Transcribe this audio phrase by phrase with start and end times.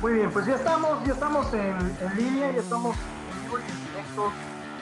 [0.00, 3.84] Muy bien, pues ya estamos, ya estamos en, línea, ya estamos en vivo y en
[3.84, 4.32] directo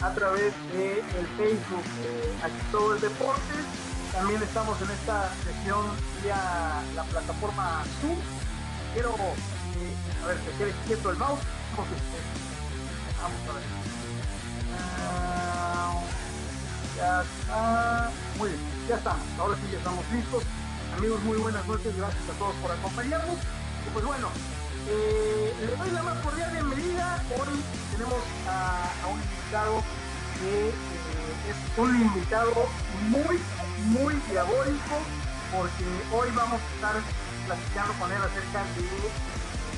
[0.00, 3.54] a través del el Facebook de Aquí Todo el Deporte.
[4.12, 5.86] También estamos en esta sesión
[6.22, 6.36] vía
[6.94, 8.16] la plataforma Zoom.
[8.94, 11.40] Quiero, eh, a ver, que quede quieto el mouse.
[11.76, 12.18] Vamos, este,
[13.20, 13.64] vamos a ver.
[14.78, 15.94] Ah,
[16.96, 18.10] ya está.
[18.38, 19.26] Muy bien, ya estamos.
[19.36, 20.44] Ahora sí ya estamos listos.
[20.96, 21.96] Amigos, muy buenas noches.
[21.96, 23.34] Gracias a todos por acompañarnos.
[23.34, 24.28] Y pues bueno,
[24.88, 27.22] eh, le doy la más cordial bienvenida.
[27.36, 29.82] Hoy tenemos a, un invitado
[30.40, 32.52] que eh, es un invitado
[33.08, 33.38] muy,
[33.92, 34.96] muy diabólico,
[35.52, 36.96] porque hoy vamos a estar
[37.46, 38.88] platicando con él acerca de,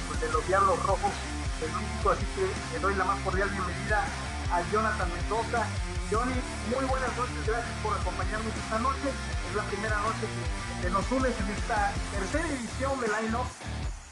[0.09, 1.13] pues, los Diablos Rojos
[1.61, 2.11] de México.
[2.11, 4.05] Así que le doy la más cordial bienvenida
[4.53, 5.67] a Jonathan Mendoza.
[6.11, 6.35] Johnny,
[6.75, 9.09] muy buenas noches, gracias por acompañarnos esta noche.
[9.49, 13.47] Es la primera noche que, que nos unes en esta tercera edición de Line Up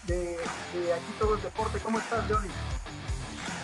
[0.09, 0.39] de,
[0.73, 1.79] de Aquí Todo el Deporte.
[1.79, 2.49] ¿Cómo estás, Johnny?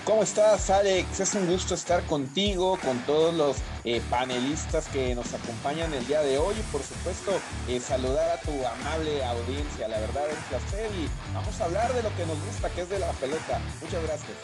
[0.05, 1.19] ¿Cómo estás, Alex?
[1.19, 6.21] Es un gusto estar contigo, con todos los eh, panelistas que nos acompañan el día
[6.21, 7.33] de hoy y por supuesto
[7.69, 9.89] eh, saludar a tu amable audiencia.
[9.89, 12.83] La verdad es un placer y vamos a hablar de lo que nos gusta, que
[12.83, 13.59] es de la pelota.
[13.81, 14.37] Muchas gracias.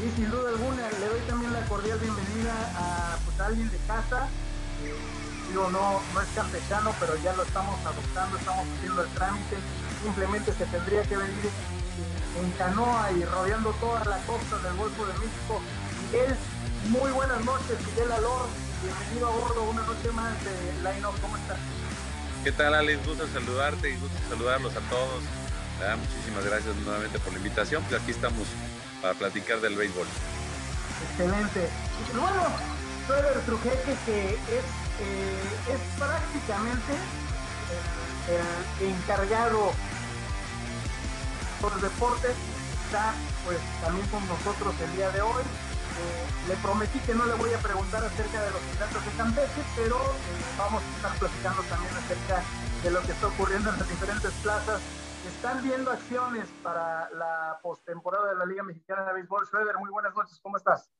[0.00, 3.78] Y sin duda alguna, le doy también la cordial bienvenida a, pues, a alguien de
[3.86, 4.28] casa.
[4.82, 4.94] Eh,
[5.50, 9.56] digo, no, no es campechano, pero ya lo estamos adoptando, estamos haciendo el trámite.
[10.04, 11.50] Simplemente se tendría que venir
[12.38, 15.62] en canoa y rodeando toda la costa del Golfo de México.
[16.04, 16.36] Miguel,
[16.90, 18.46] muy buenas noches, Miguel Alor,
[18.82, 21.56] bienvenido a bordo una noche más de Line Up, ¿cómo estás?
[22.44, 23.06] ¿Qué tal Alex?
[23.06, 25.24] Gusto saludarte y gusto saludarlos a todos.
[25.80, 28.46] Ah, muchísimas gracias nuevamente por la invitación, pues aquí estamos
[29.00, 30.06] para platicar del béisbol.
[31.08, 31.70] Excelente.
[32.12, 32.42] Bueno,
[33.06, 34.68] Trevor Trujeque que es,
[35.00, 36.92] eh, es prácticamente
[38.28, 39.72] el, el encargado
[41.64, 42.36] por deportes
[42.84, 43.14] está
[43.46, 45.42] pues también con nosotros el día de hoy.
[45.42, 49.62] Eh, le prometí que no le voy a preguntar acerca de los gigantes de Campeche,
[49.74, 52.42] pero eh, vamos a estar platicando también acerca
[52.82, 54.82] de lo que está ocurriendo en las diferentes plazas.
[55.24, 59.46] Están viendo acciones para la postemporada de la Liga Mexicana de Béisbol.
[59.46, 60.90] Schroeder, muy buenas noches, ¿cómo estás?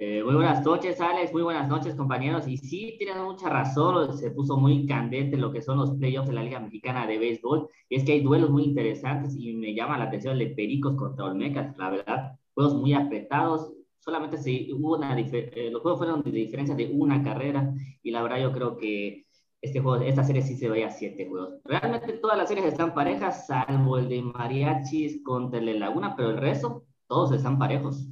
[0.00, 1.32] Eh, muy buenas noches, Alex.
[1.32, 2.46] Muy buenas noches, compañeros.
[2.46, 4.16] Y sí, tienen mucha razón.
[4.16, 7.68] Se puso muy candente lo que son los playoffs de la Liga Mexicana de Béisbol.
[7.88, 10.94] Y es que hay duelos muy interesantes y me llama la atención el de Pericos
[10.94, 11.76] contra Olmecas.
[11.76, 13.72] La verdad, juegos muy apretados.
[13.98, 17.74] Solamente se, hubo una eh, los juegos fueron de diferencia de una carrera.
[18.00, 19.26] Y la verdad, yo creo que
[19.60, 21.54] este juego, esta serie sí se vaya a siete juegos.
[21.64, 26.30] Realmente todas las series están parejas, salvo el de Mariachis contra el de Laguna, pero
[26.30, 28.08] el resto, todos están parejos.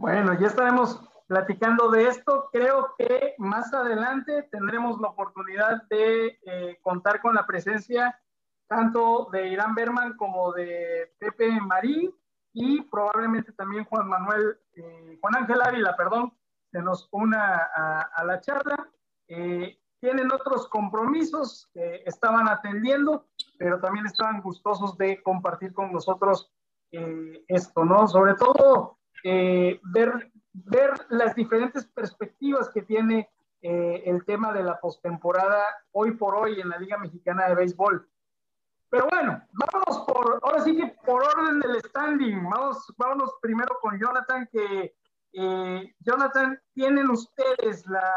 [0.00, 2.48] Bueno, ya estaremos platicando de esto.
[2.50, 8.18] Creo que más adelante tendremos la oportunidad de eh, contar con la presencia
[8.66, 12.14] tanto de Irán Berman como de Pepe Marín
[12.54, 16.32] y probablemente también Juan Manuel, eh, Juan Ángel Ávila, perdón,
[16.72, 18.88] se nos una a, a la charla.
[19.28, 23.26] Eh, tienen otros compromisos que estaban atendiendo,
[23.58, 26.50] pero también estaban gustosos de compartir con nosotros
[27.46, 28.08] esto, ¿no?
[28.08, 33.28] Sobre todo eh, ver, ver las diferentes perspectivas que tiene
[33.62, 38.08] eh, el tema de la postemporada hoy por hoy en la Liga Mexicana de Béisbol.
[38.88, 43.98] Pero bueno, vámonos por, ahora sí que por orden del standing, vamos, vámonos primero con
[43.98, 44.94] Jonathan, que
[45.32, 48.12] eh, Jonathan, tienen ustedes la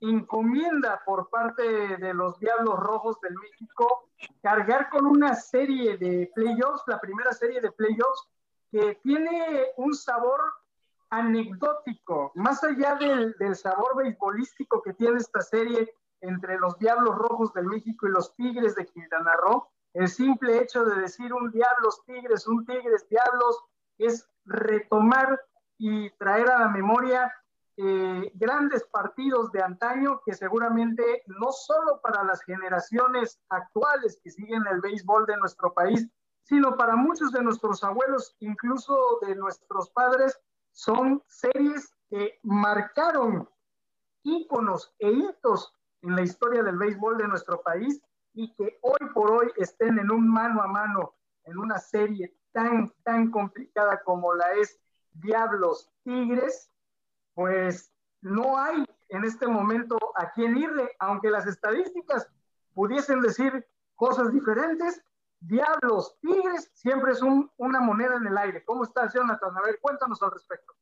[0.00, 4.08] encomienda por parte de los Diablos Rojos del México
[4.42, 8.28] cargar con una serie de playoffs, la primera serie de playoffs
[8.70, 10.40] que tiene un sabor
[11.10, 17.52] anecdótico, más allá del, del, sabor beisbolístico que tiene esta serie entre los Diablos Rojos
[17.54, 22.02] del México y los Tigres de Quintana Roo, el simple hecho de decir un Diablos
[22.04, 23.64] Tigres, un Tigres Diablos,
[23.98, 25.40] es retomar
[25.78, 27.32] y traer a la memoria
[27.76, 34.64] eh, grandes partidos de antaño que seguramente no solo para las generaciones actuales que siguen
[34.70, 36.08] el béisbol de nuestro país,
[36.48, 40.40] sino para muchos de nuestros abuelos, incluso de nuestros padres,
[40.72, 43.46] son series que marcaron
[44.22, 48.00] íconos e hitos en la historia del béisbol de nuestro país
[48.32, 52.90] y que hoy por hoy estén en un mano a mano en una serie tan,
[53.02, 54.80] tan complicada como la es
[55.12, 56.70] Diablos Tigres,
[57.34, 57.92] pues
[58.22, 62.26] no hay en este momento a quién irle, aunque las estadísticas
[62.72, 63.66] pudiesen decir
[63.96, 65.02] cosas diferentes,
[65.40, 68.64] Diablos, Tigres, siempre es un, una moneda en el aire.
[68.64, 69.56] ¿Cómo estás, Jonathan?
[69.56, 70.74] A ver, cuéntanos al respecto.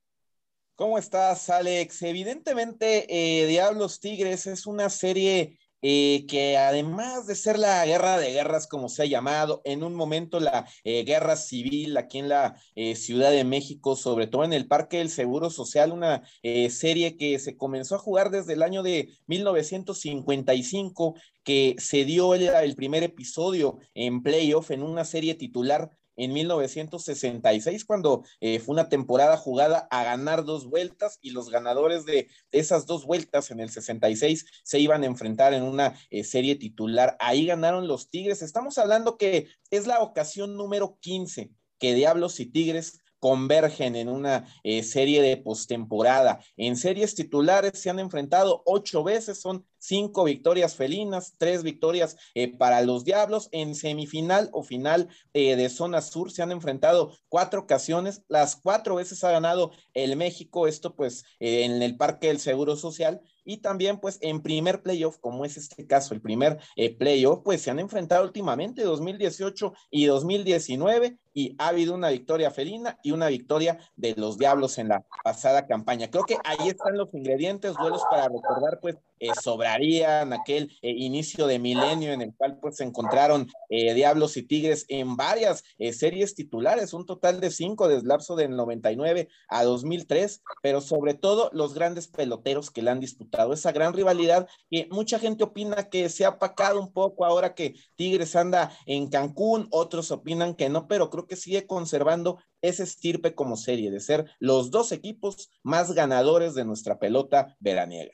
[0.77, 2.03] ¿Cómo estás, Alex?
[2.03, 5.59] Evidentemente, eh, Diablos Tigres es una serie
[5.89, 9.95] eh, que además de ser la guerra de guerras, como se ha llamado, en un
[9.95, 14.53] momento la eh, guerra civil aquí en la eh, Ciudad de México, sobre todo en
[14.53, 18.83] el Parque del Seguro Social, una serie que se comenzó a jugar desde el año
[18.83, 26.33] de 1955, que se dio el primer episodio en playoff en una serie titular en
[26.33, 32.29] 1966, cuando eh, fue una temporada jugada a ganar dos vueltas y los ganadores de
[32.53, 37.17] esas dos vueltas en el 66 se iban a enfrentar en una eh, serie titular.
[37.21, 38.43] Ahí ganaron los Tigres.
[38.43, 44.47] Estamos hablando que es la ocasión número 15 que Diablos y Tigres convergen en una
[44.63, 46.39] eh, serie de postemporada.
[46.57, 52.57] En series titulares se han enfrentado ocho veces, son cinco victorias felinas, tres victorias eh,
[52.57, 53.49] para los Diablos.
[53.51, 58.95] En semifinal o final eh, de zona sur se han enfrentado cuatro ocasiones, las cuatro
[58.95, 63.99] veces ha ganado el México, esto pues en el Parque del Seguro Social y también
[63.99, 66.61] pues en primer playoff, como es este caso, el primer
[66.97, 72.99] playoff, pues se han enfrentado últimamente 2018 y 2019 y ha habido una victoria felina
[73.03, 76.11] y una victoria de los Diablos en la pasada campaña.
[76.11, 81.47] Creo que ahí están los ingredientes, duelos para recordar, pues eh, sobrarían aquel eh, inicio
[81.47, 85.63] de milenio en el cual pues se encontraron eh, Diablos y Tigres en varias
[85.93, 91.13] series titulares, un total de cinco desde el lapso del 99 a 2003, pero sobre
[91.13, 95.91] todo los grandes peloteros que le han disputado, esa gran rivalidad que mucha gente opina
[95.91, 100.71] que se ha apacado un poco ahora que Tigres anda en Cancún, otros opinan que
[100.71, 105.51] no, pero creo que sigue conservando ese estirpe como serie de ser los dos equipos
[105.63, 108.13] más ganadores de nuestra pelota veraniega.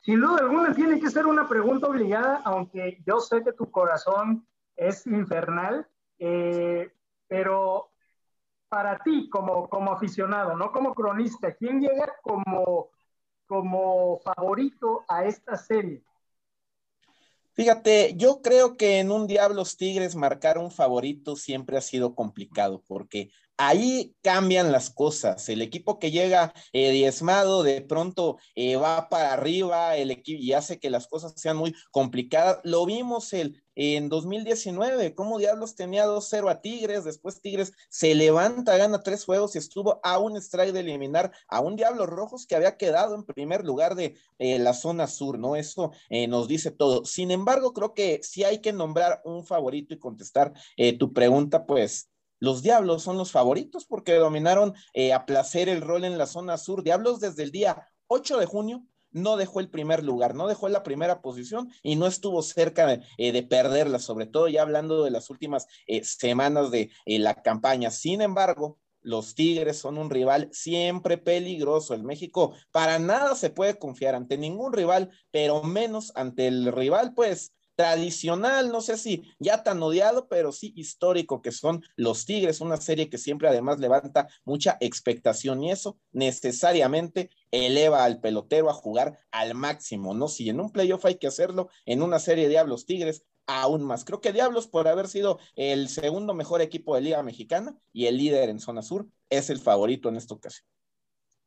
[0.00, 4.46] Sin duda alguna tiene que ser una pregunta obligada, aunque yo sé que tu corazón
[4.76, 5.86] es infernal,
[6.18, 6.90] eh,
[7.26, 7.90] pero
[8.68, 12.90] para ti como, como aficionado, no como cronista, ¿quién llega como,
[13.46, 16.02] como favorito a esta serie?
[17.58, 22.84] Fíjate, yo creo que en un Diablos Tigres marcar un favorito siempre ha sido complicado
[22.86, 25.48] porque ahí cambian las cosas.
[25.48, 30.52] El equipo que llega eh, diezmado de pronto eh, va para arriba el equipo y
[30.52, 32.60] hace que las cosas sean muy complicadas.
[32.62, 33.60] Lo vimos el,
[33.96, 39.54] en 2019, como Diablos tenía 2-0 a Tigres, después Tigres se levanta, gana tres juegos
[39.54, 43.24] y estuvo a un strike de eliminar a un Diablos Rojos que había quedado en
[43.24, 45.56] primer lugar de eh, la zona sur, ¿no?
[45.56, 45.92] Eso
[46.28, 47.04] nos dice todo.
[47.04, 50.52] Sin embargo, creo que si hay que nombrar un favorito y contestar
[50.98, 52.08] tu pregunta, pues
[52.40, 56.56] los Diablos son los favoritos porque dominaron eh, a placer el rol en la zona
[56.56, 56.82] sur.
[56.82, 58.84] Diablos desde el día 8 de junio
[59.18, 63.02] no dejó el primer lugar, no dejó la primera posición y no estuvo cerca de,
[63.18, 67.90] eh, perderla, sobre todo ya hablando de las últimas eh, semanas de la campaña.
[67.90, 71.94] Sin embargo, los Tigres son un rival siempre peligroso.
[71.94, 77.14] El México para nada se puede confiar ante ningún rival, pero menos ante el rival,
[77.14, 82.60] pues tradicional, no sé si ya tan odiado, pero sí histórico que son los Tigres,
[82.60, 88.74] una serie que siempre además levanta mucha expectación y eso necesariamente eleva al pelotero a
[88.74, 90.26] jugar al máximo, ¿no?
[90.26, 94.04] Si en un playoff hay que hacerlo, en una serie Diablos Tigres aún más.
[94.04, 98.16] Creo que Diablos, por haber sido el segundo mejor equipo de Liga Mexicana y el
[98.16, 100.66] líder en zona sur, es el favorito en esta ocasión.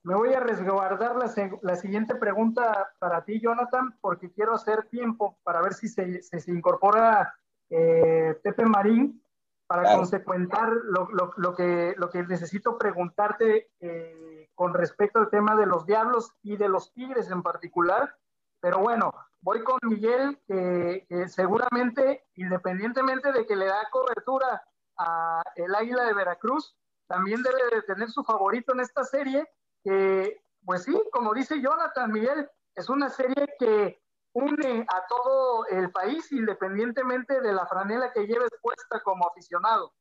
[0.03, 1.15] Me voy a resguardar
[1.61, 6.51] la, siguiente pregunta para ti, Jonathan, porque quiero hacer tiempo para ver si se, se,
[6.51, 7.35] incorpora
[7.69, 9.23] eh, Pepe Marín
[9.67, 15.55] para consecuentar lo, lo, lo, que, lo que necesito preguntarte eh, con respecto al tema
[15.55, 18.15] de los diablos y de los tigres en particular.
[18.59, 24.63] Pero bueno, voy con Miguel, que, que seguramente, independientemente de que le da cobertura
[24.97, 26.75] a el Águila de Veracruz,
[27.07, 29.47] también debe de tener su favorito en esta serie
[29.83, 34.01] que, pues sí, como dice Jonathan Miguel, es una serie que
[34.33, 39.93] une a todo el país independientemente de la franela que lleves puesta como aficionado.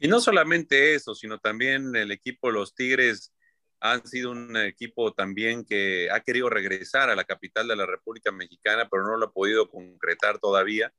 [0.00, 3.32] Y no solamente eso, sino también el equipo Los Tigres
[3.80, 8.32] han sido un equipo también que ha querido regresar a la capital de la República
[8.32, 10.92] Mexicana, pero no lo ha podido concretar todavía.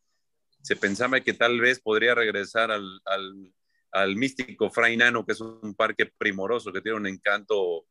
[0.62, 3.54] Se pensaba que tal vez podría regresar al, al,
[3.92, 7.86] al místico Fray Nano, que es un parque primoroso, que tiene un encanto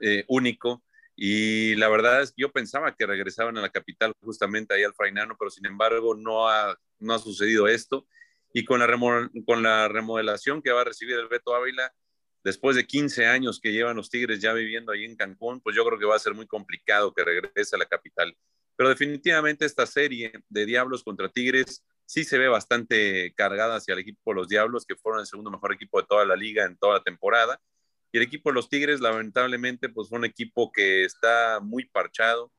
[0.00, 0.84] eh, único.
[1.16, 4.94] Y la verdad es que yo pensaba que regresaban a la capital justamente ahí al
[4.94, 8.06] Fray Nano, pero sin embargo no ha, no ha sucedido esto.
[8.52, 11.92] Y con la, con la remodelación que va a recibir el Beto Ávila,
[12.44, 15.84] después de 15 años que llevan los Tigres ya viviendo ahí en Cancún, pues yo
[15.84, 18.36] creo que va a ser muy complicado que regrese a la capital.
[18.76, 23.98] Pero definitivamente esta serie de Diablos contra Tigres sí se ve bastante cargada hacia el
[24.00, 26.78] equipo de los Diablos, que fueron el segundo mejor equipo de toda la liga en
[26.78, 27.60] toda la temporada.
[28.10, 32.50] Y el equipo de los Tigres, lamentablemente, pues fue un equipo que está muy parchado,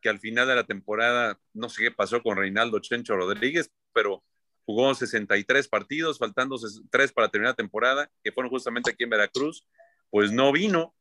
[0.00, 4.22] que al final de la temporada, no sé qué pasó con Reinaldo Chencho Rodríguez, pero
[4.64, 6.56] jugó 63 partidos, faltando
[6.88, 9.66] 3 para terminar la temporada, que fueron justamente aquí en Veracruz,
[10.10, 10.94] pues no vino.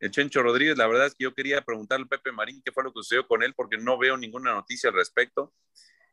[0.00, 2.84] El Chencho Rodríguez, la verdad es que yo quería preguntarle a Pepe Marín qué fue
[2.84, 5.52] lo que sucedió con él, porque no veo ninguna noticia al respecto.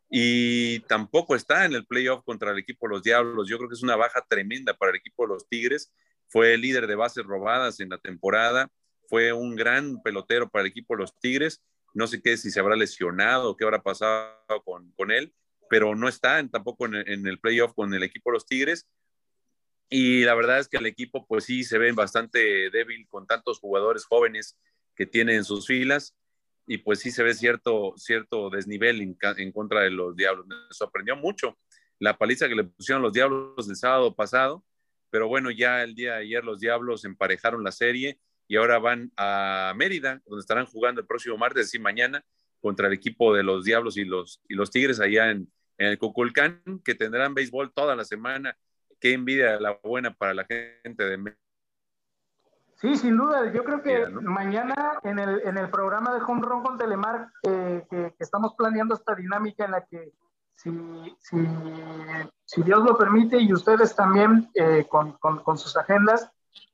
[0.09, 3.47] Y tampoco está en el playoff contra el equipo de los Diablos.
[3.49, 5.91] Yo creo que es una baja tremenda para el equipo de los Tigres.
[6.27, 8.69] Fue líder de bases robadas en la temporada.
[9.07, 11.61] Fue un gran pelotero para el equipo de los Tigres.
[11.93, 15.33] No sé qué, si se habrá lesionado, qué habrá pasado con, con él,
[15.69, 18.87] pero no está tampoco en, en el playoff con el equipo de los Tigres.
[19.89, 23.59] Y la verdad es que el equipo, pues sí, se ve bastante débil con tantos
[23.59, 24.57] jugadores jóvenes
[24.95, 26.15] que tiene en sus filas.
[26.67, 30.47] Y pues sí se ve cierto, cierto desnivel en, contra de los Diablos.
[30.47, 31.57] Me sorprendió mucho
[31.99, 34.63] la paliza que le pusieron los Diablos el sábado pasado.
[35.09, 39.11] Pero bueno, ya el día de ayer los Diablos emparejaron la serie y ahora van
[39.17, 42.23] a Mérida, donde estarán jugando el próximo martes, y mañana,
[42.59, 45.97] contra el equipo de los Diablos y los, y los Tigres allá en, en el
[45.97, 48.57] Cuculcán, que tendrán béisbol toda la semana.
[48.99, 51.35] Qué envidia la buena para la gente de.
[52.75, 53.51] Sí, sin duda.
[53.51, 57.85] Yo creo que mañana en el, en el programa de Home Run con Telemar, eh,
[57.89, 60.13] que, que, estamos planeando esta dinámica en la que
[60.51, 60.71] si,
[61.19, 61.37] si,
[62.45, 66.29] si Dios lo permite y ustedes también eh, con, con, con, sus agendas,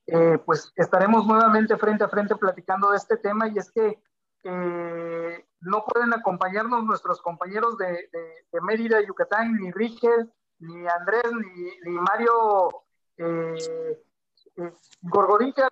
[0.06, 3.98] eh, pues estaremos nuevamente frente a frente platicando de este tema y es que
[5.60, 11.90] no pueden acompañarnos nuestros compañeros de, de, de Mérida, Yucatán, ni Rigel, ni Andrés, ni,
[11.90, 12.68] ni Mario
[13.16, 14.02] eh,
[14.56, 14.72] eh,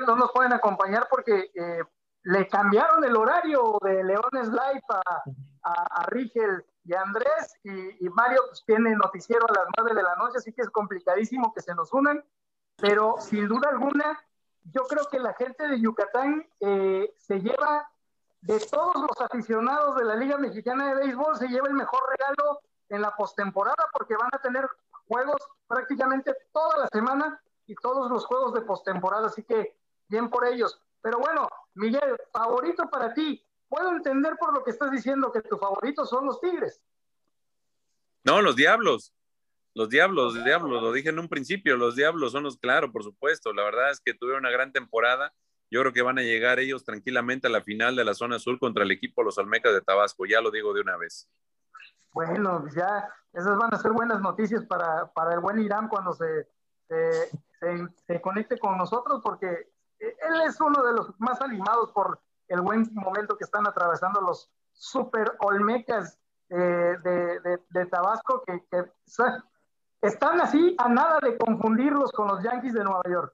[0.06, 1.82] no nos pueden acompañar porque eh,
[2.22, 5.22] le cambiaron el horario de Leones Live a,
[5.62, 10.02] a, Rigel y a Andrés y, y Mario pues, tiene noticiero a las 9 de
[10.02, 12.24] la noche, así que es complicadísimo que se nos unan.
[12.76, 14.18] Pero sin duda alguna,
[14.72, 17.90] yo creo que la gente de Yucatán eh, se lleva,
[18.40, 22.60] de todos los aficionados de la Liga Mexicana de Béisbol, se lleva el mejor regalo
[22.88, 24.66] en la postemporada porque van a tener
[25.06, 29.76] juegos prácticamente toda la semana y todos los juegos de postemporada, así que
[30.08, 30.82] bien por ellos.
[31.00, 33.46] Pero bueno, Miguel, favorito para ti.
[33.68, 36.82] Puedo entender por lo que estás diciendo que tu favorito son los Tigres.
[38.24, 39.14] No, los Diablos.
[39.74, 43.04] Los Diablos, los Diablos, lo dije en un principio, los Diablos son los, claro, por
[43.04, 43.52] supuesto.
[43.52, 45.32] La verdad es que tuvieron una gran temporada.
[45.70, 48.58] Yo creo que van a llegar ellos tranquilamente a la final de la zona azul
[48.58, 50.26] contra el equipo Los Olmecas de Tabasco.
[50.26, 51.30] Ya lo digo de una vez.
[52.12, 56.48] Bueno, ya esas van a ser buenas noticias para, para el buen Irán cuando se,
[56.88, 57.30] se,
[58.06, 59.48] se, conecte con nosotros, porque
[59.98, 64.50] él es uno de los más animados por el buen momento que están atravesando los
[64.72, 68.84] super Olmecas eh, de, de, Tabasco, que, que
[70.02, 73.32] están así a nada de confundirlos con los Yankees de Nueva York.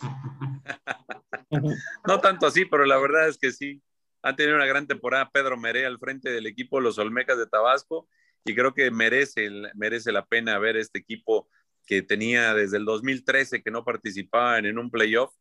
[2.06, 3.82] no tanto así, pero la verdad es que sí.
[4.22, 7.46] Han tenido una gran temporada Pedro Meré al frente del equipo de los Olmecas de
[7.46, 8.08] Tabasco
[8.44, 11.48] y creo que merece, merece la pena ver este equipo
[11.86, 15.34] que tenía desde el 2013 que no participaban en un playoff,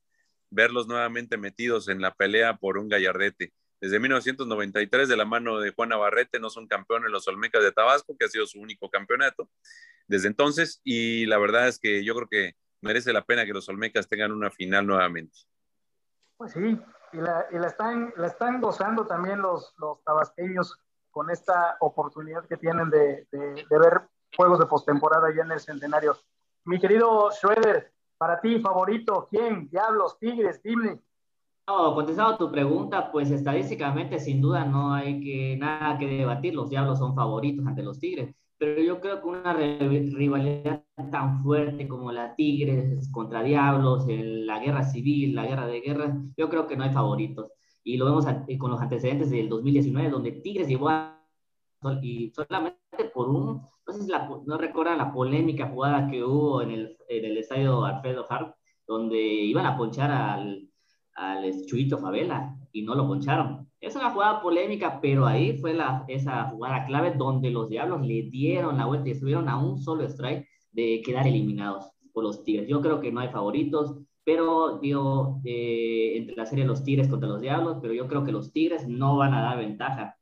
[0.49, 3.53] verlos nuevamente metidos en la pelea por un gallardete.
[3.79, 8.15] Desde 1993, de la mano de Juan Navarrete, no son campeones los Olmecas de Tabasco,
[8.15, 9.49] que ha sido su único campeonato
[10.07, 10.81] desde entonces.
[10.83, 14.31] Y la verdad es que yo creo que merece la pena que los Olmecas tengan
[14.31, 15.39] una final nuevamente.
[16.37, 16.79] Pues sí,
[17.13, 19.73] y la, y la están, gozando también los,
[20.05, 20.77] tabasqueños
[21.09, 24.01] con esta oportunidad que tienen de, de, de ver
[24.35, 26.17] juegos de postemporada ya en el centenario.
[26.65, 29.67] Mi querido Schroeder, para ti, favorito, ¿quién?
[29.69, 30.99] Diablos, Tigres, dime.
[31.67, 36.69] No, contestando tu pregunta, pues estadísticamente sin duda no hay que nada que debatir, los
[36.69, 42.11] Diablos son favoritos ante los Tigres, pero yo creo que una rivalidad tan fuerte como
[42.11, 46.77] la Tigres contra Diablos, en la guerra civil, la guerra de guerras, yo creo que
[46.77, 47.51] no hay favoritos.
[47.83, 48.25] Y lo vemos
[48.59, 51.17] con los antecedentes del 2019, donde Tigres llevó a
[52.01, 52.77] y solamente
[53.13, 53.63] por un,
[54.45, 58.55] no recuerdan la polémica jugada que hubo en el, en el estadio Alfredo Hart,
[58.87, 60.71] donde iban a ponchar al
[61.15, 63.67] al Chuito Favela y no lo poncharon.
[63.79, 68.23] Es una jugada polémica, pero ahí fue la, esa jugada clave donde los Diablos le
[68.23, 72.67] dieron la vuelta y estuvieron a un solo strike de quedar eliminados por los Tigres.
[72.67, 77.29] Yo creo que no hay favoritos, pero digo, eh, entre la serie los Tigres contra
[77.29, 80.15] los Diablos, pero yo creo que los Tigres no van a dar ventaja.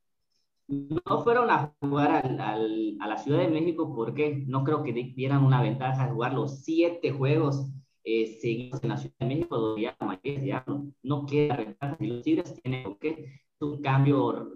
[0.69, 4.93] No fueron a jugar al, al, a la Ciudad de México porque no creo que
[4.93, 7.67] dieran una ventaja a jugar los siete juegos
[8.03, 11.97] eh, seguimos en la Ciudad de México, donde ya ya no, no queda ventaja.
[11.99, 14.53] Y los Tigres tienen que un cambio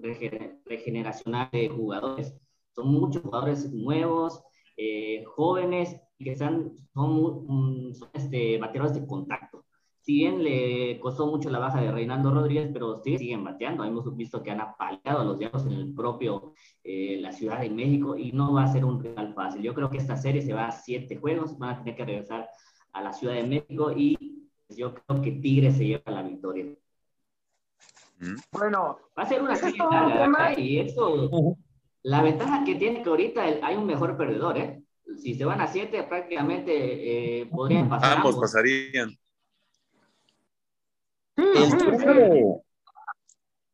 [0.66, 2.36] regeneracional de jugadores.
[2.74, 4.42] Son muchos jugadores nuevos,
[4.78, 9.66] eh, jóvenes, que son, son este, bateadores de contacto.
[10.04, 13.86] Si bien le costó mucho la baja de Reinaldo Rodríguez, pero sí siguen bateando.
[13.86, 17.70] Hemos visto que han apaleado a los Diablos en el propio, eh, la Ciudad de
[17.70, 19.62] México y no va a ser un rival fácil.
[19.62, 22.50] Yo creo que esta serie se va a siete juegos, van a tener que regresar
[22.92, 26.66] a la Ciudad de México y yo creo que Tigres se lleva la victoria.
[28.52, 31.56] Bueno, va a ser una serie larga y eso,
[32.02, 34.84] la ventaja que tiene que ahorita hay un mejor perdedor, ¿eh?
[35.18, 38.18] Si se van a siete, prácticamente eh, podrían pasar.
[38.18, 39.18] Ambos pasarían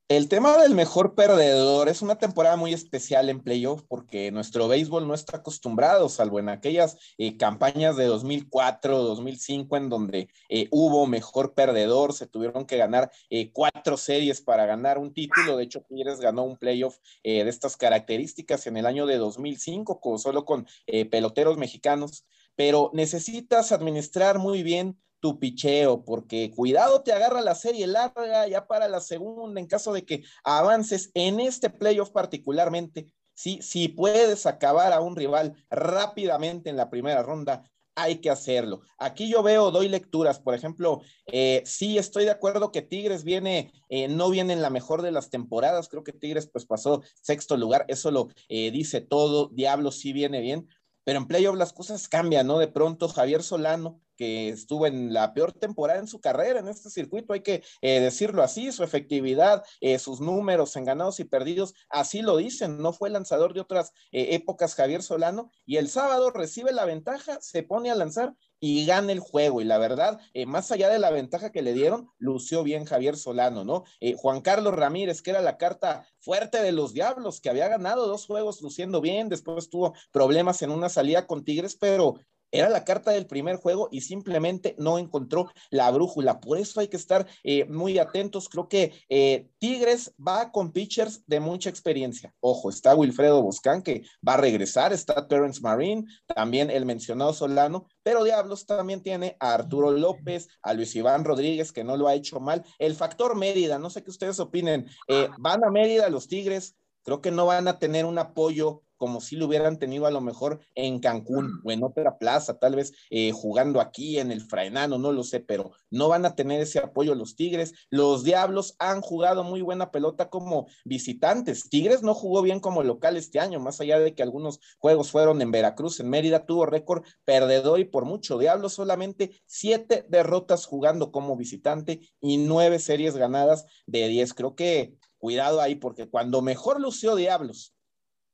[0.08, 5.08] el, tema, del mejor perdedor es una temporada muy especial en playoff porque nuestro béisbol
[5.08, 11.06] no está acostumbrado, salvo en aquellas eh, campañas de 2004, 2005, en donde eh, hubo
[11.06, 15.58] mejor perdedor, se tuvieron que ganar eh, cuatro series para ganar un título.
[15.58, 20.46] De hecho, Tigres ganó un playoff de estas características en el año de 2005, solo
[20.46, 20.66] con
[21.12, 22.26] peloteros mexicanos.
[22.56, 28.68] Pero necesitas administrar muy bien tu picheo, porque cuidado te agarra la serie larga ya
[28.68, 33.08] para la segunda en caso de que avances en este playoff particularmente.
[33.34, 37.64] Si, si puedes acabar a un rival rápidamente en la primera ronda,
[38.00, 38.82] hay que hacerlo.
[38.98, 43.72] Aquí yo veo, doy lecturas, por ejemplo, eh, sí estoy de acuerdo que Tigres viene,
[43.90, 47.58] eh, no viene en la mejor de las temporadas, creo que Tigres pues pasó sexto
[47.58, 50.70] lugar, eso lo eh, dice todo, Diablo sí viene bien,
[51.04, 52.60] pero en playoff las cosas cambian, ¿no?
[52.60, 56.90] De pronto Javier Solano que estuvo en la peor temporada en su carrera en este
[56.90, 61.74] circuito, hay que eh, decirlo así, su efectividad, eh, sus números en ganados y perdidos,
[61.88, 66.32] así lo dicen, no fue lanzador de otras eh, épocas Javier Solano, y el sábado
[66.32, 69.62] recibe la ventaja, se pone a lanzar y gana el juego.
[69.62, 73.64] Y la verdad, más allá de la ventaja que le dieron, lució bien Javier Solano,
[73.64, 73.84] ¿no?
[74.18, 78.26] Juan Carlos Ramírez, que era la carta fuerte de los Diablos, que había ganado dos
[78.26, 82.16] juegos luciendo bien, después tuvo problemas en una salida con Tigres, pero
[82.52, 86.40] era la carta del primer juego y simplemente no encontró la brújula.
[86.40, 88.50] Por eso hay que estar eh, muy atentos.
[88.50, 92.34] Creo que eh, Tigres va con pitchers de mucha experiencia.
[92.40, 97.88] Ojo, está Wilfredo Boscán que va a regresar, está Terrence Marín, también el mencionado Solano,
[98.04, 102.16] pero Diablos también tiene a Arturo López, a Luis Iván Rodríguez, que no lo ha
[102.16, 102.64] hecho mal.
[102.78, 104.88] El factor Mérida, no sé qué ustedes opinen.
[105.08, 109.22] Eh, van a Mérida los Tigres, creo que no van a tener un apoyo como
[109.22, 112.94] si lo hubieran tenido a lo mejor en Cancún o en otra plaza, tal vez
[113.10, 116.80] eh, jugando aquí en el Fraenano, no lo sé, pero no van a tener ese
[116.80, 117.74] apoyo los Tigres.
[117.90, 121.70] Los Diablos han jugado muy buena pelota como visitantes.
[121.70, 125.42] Tigres no jugó bien como local este año, más allá de que algunos juegos fueron
[125.42, 128.38] en Veracruz, en Mérida, tuvo récord perdedor y por mucho.
[128.38, 134.34] Diablos solamente siete derrotas jugando como visitante y nueve series ganadas de diez.
[134.34, 137.74] Creo que cuidado ahí, porque cuando mejor lució Diablos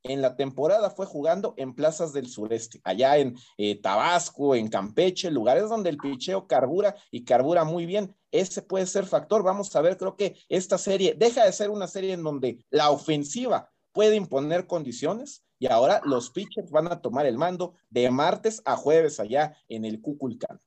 [0.08, 5.32] en la temporada fue jugando en plazas del sureste, allá en eh, Tabasco, en Campeche,
[5.32, 8.16] lugares donde el picheo carbura y carbura muy bien.
[8.32, 9.44] Ese puede ser factor.
[9.44, 12.92] Vamos a ver, creo que esta serie deja de ser una serie en donde la
[12.92, 18.62] ofensiva puede imponer condiciones y ahora los pitchers van a tomar el mando de martes
[18.66, 20.60] a jueves allá en el Cuculcán.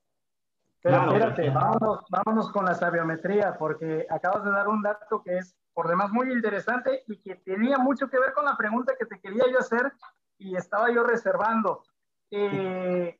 [0.81, 5.55] Pero espérate, vámonos, vámonos con la sabiometría, porque acabas de dar un dato que es
[5.79, 9.17] por demás muy interesante y que tenía mucho que ver con la pregunta que te
[9.21, 9.93] quería yo hacer
[10.37, 11.85] y estaba yo reservando.
[12.29, 13.17] Eh,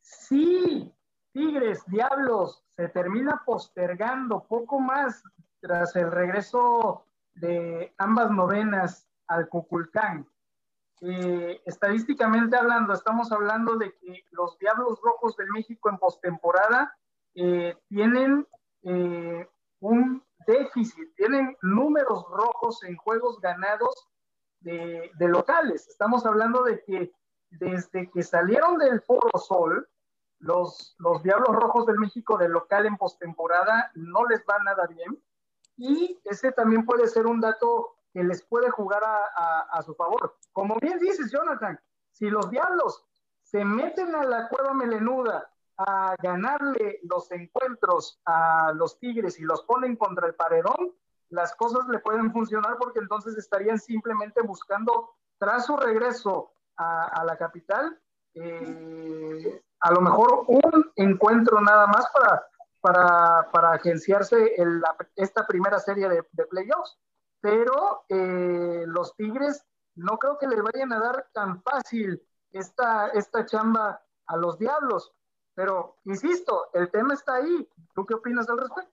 [0.00, 0.94] si
[1.32, 5.24] Tigres, Diablos, se termina postergando poco más
[5.58, 10.28] tras el regreso de ambas novenas al Cuculcán.
[11.00, 16.96] Eh, estadísticamente hablando, estamos hablando de que los Diablos Rojos del México en postemporada
[17.34, 18.46] eh, tienen
[19.80, 24.08] un déficit, tienen números rojos en juegos ganados
[24.60, 25.86] de, locales.
[25.88, 27.12] Estamos hablando de que
[27.50, 29.88] desde que salieron del Foro Sol,
[30.38, 35.22] los, los Diablos Rojos del México de local en postemporada no les va nada bien.
[35.76, 40.36] Y ese también puede ser un dato que les puede jugar a, a su favor.
[40.52, 41.78] Como bien dices, Jonathan,
[42.12, 43.04] si los Diablos
[43.42, 49.62] se meten a la cueva melenuda a ganarle los encuentros a los Tigres y los
[49.62, 50.94] ponen contra el paredón,
[51.28, 57.36] las cosas le pueden funcionar porque entonces estarían simplemente buscando, tras su regreso a, la
[57.36, 57.98] capital,
[58.34, 62.46] eh, a lo mejor un encuentro nada más para,
[62.80, 64.54] para, para agenciarse
[65.16, 66.98] esta primera serie de, playoffs.
[67.40, 73.44] Pero eh, los Tigres no creo que le vayan a dar tan fácil esta, esta
[73.46, 75.12] chamba a los Diablos.
[75.56, 77.66] Pero, insisto, el tema está ahí.
[77.94, 78.92] ¿Tú qué opinas al respecto?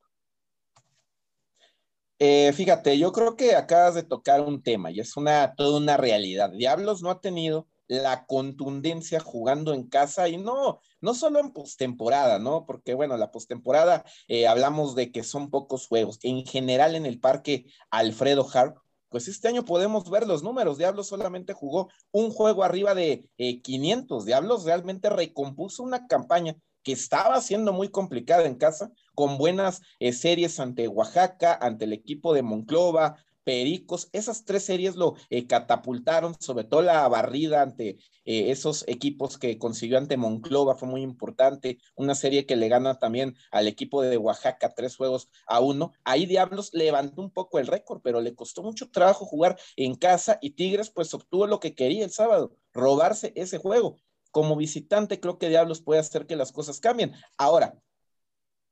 [2.20, 5.98] Eh, fíjate, yo creo que acabas de tocar un tema y es una, toda una
[5.98, 6.52] realidad.
[6.52, 12.40] Diablos no ha tenido la contundencia jugando en casa y no, no solo en postemporada,
[12.40, 12.66] ¿no?
[12.66, 16.18] Porque bueno, la postemporada eh, hablamos de que son pocos juegos.
[16.24, 18.78] En general en el parque Alfredo Harp,
[19.14, 20.80] pues este año podemos ver los números.
[20.80, 24.24] Diablos solamente jugó un juego arriba de 500.
[24.24, 29.82] Eh, Diablos realmente recompuso una campaña que estaba siendo muy complicada en casa, con buenas
[30.00, 35.48] eh, series ante Oaxaca, ante el equipo de Monclova, Pericos, esas tres series lo eh,
[35.48, 41.02] catapultaron, sobre todo la barrida ante eh, esos equipos que consiguió ante Monclova fue muy
[41.02, 45.92] importante, una serie que le gana también al equipo de Oaxaca tres juegos a uno.
[46.04, 50.38] Ahí Diablos levantó un poco el récord, pero le costó mucho trabajo jugar en casa
[50.42, 53.98] y Tigres pues obtuvo lo que quería el sábado, robarse ese juego.
[54.32, 57.14] Como visitante creo que Diablos puede hacer que las cosas cambien.
[57.38, 57.76] Ahora,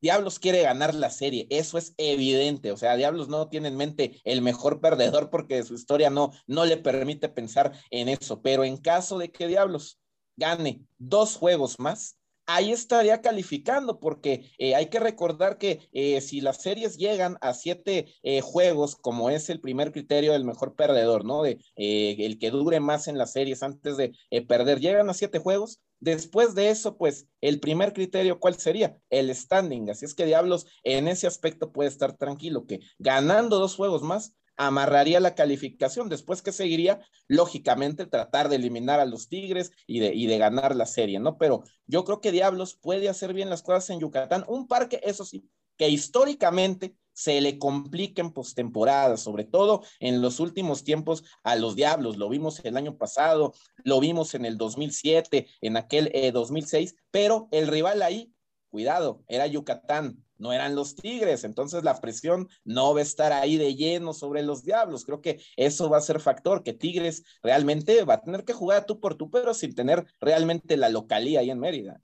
[0.01, 4.19] Diablos quiere ganar la serie, eso es evidente, o sea, Diablos no tiene en mente
[4.23, 8.77] el mejor perdedor porque su historia no, no le permite pensar en eso, pero en
[8.77, 9.99] caso de que Diablos
[10.35, 16.41] gane dos juegos más, ahí estaría calificando, porque eh, hay que recordar que eh, si
[16.41, 21.25] las series llegan a siete eh, juegos, como es el primer criterio del mejor perdedor,
[21.25, 21.43] ¿no?
[21.43, 24.13] De el que dure más en las series antes de
[24.47, 25.79] perder, llegan a siete juegos.
[26.01, 28.97] Después de eso, pues el primer criterio, ¿cuál sería?
[29.11, 29.91] El standing.
[29.91, 34.33] Así es que Diablos en ese aspecto puede estar tranquilo, que ganando dos juegos más,
[34.57, 36.09] amarraría la calificación.
[36.09, 40.75] Después que seguiría, lógicamente, tratar de eliminar a los Tigres y de, y de ganar
[40.75, 41.37] la serie, ¿no?
[41.37, 44.43] Pero yo creo que Diablos puede hacer bien las cosas en Yucatán.
[44.47, 50.39] Un parque, eso sí, que históricamente se le complica en postemporada, sobre todo en los
[50.39, 52.17] últimos tiempos a los Diablos.
[52.17, 57.47] Lo vimos el año pasado, lo vimos en el 2007, en aquel 2006, eh, pero
[57.51, 58.33] el rival ahí,
[58.69, 63.57] cuidado, era Yucatán no eran los Tigres, entonces la presión no va a estar ahí
[63.57, 65.05] de lleno sobre los Diablos.
[65.05, 68.85] Creo que eso va a ser factor, que Tigres realmente va a tener que jugar
[68.85, 72.01] tú por tú, pero sin tener realmente la localía ahí en Mérida.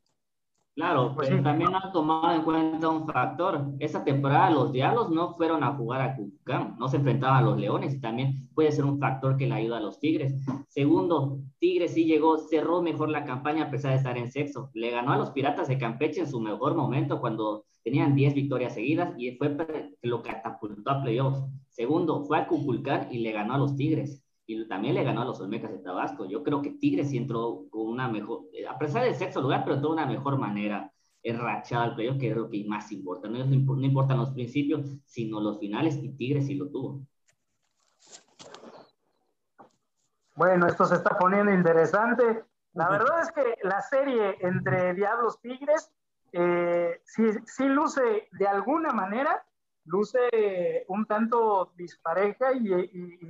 [0.77, 3.65] Claro, pues pero también han tomado en cuenta un factor.
[3.79, 7.57] Esa temporada los Diablos no fueron a jugar a Cucán, no se enfrentaban a los
[7.57, 10.35] Leones y también puede ser un factor que le ayuda a los Tigres.
[10.67, 14.69] Segundo, Tigres sí llegó, cerró mejor la campaña a pesar de estar en sexo.
[14.75, 18.75] Le ganó a los Piratas de Campeche en su mejor momento cuando tenían 10 victorias
[18.75, 19.57] seguidas y fue
[20.03, 21.41] lo catapultó a playoffs.
[21.71, 25.25] Segundo, fue a Cuculcán y le ganó a los Tigres y también le ganó a
[25.25, 26.25] los Olmecas de Tabasco.
[26.25, 29.75] Yo creo que Tigres sí entró con una mejor, a pesar del sexto lugar, pero
[29.75, 33.27] de una mejor manera enrachada al playoff, que es lo que más importa.
[33.27, 37.01] No, no importan los principios, sino los finales, y Tigres sí lo tuvo.
[40.35, 42.45] Bueno, esto se está poniendo interesante.
[42.73, 45.91] La verdad es que la serie entre Diablos Tigres
[46.31, 49.43] eh, sí, sí luce de alguna manera
[49.87, 52.69] luce un tanto dispareja y,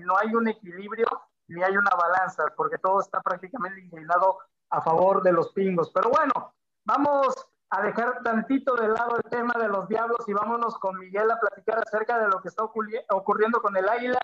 [0.05, 1.07] no hay un equilibrio
[1.47, 4.39] ni hay una balanza, porque todo está prácticamente inclinado
[4.69, 5.91] a favor de los pingos.
[5.93, 10.77] Pero bueno, vamos a dejar tantito de lado el tema de los diablos y vámonos
[10.77, 14.19] con Miguel a platicar acerca de lo que está ocurriendo con el Águila,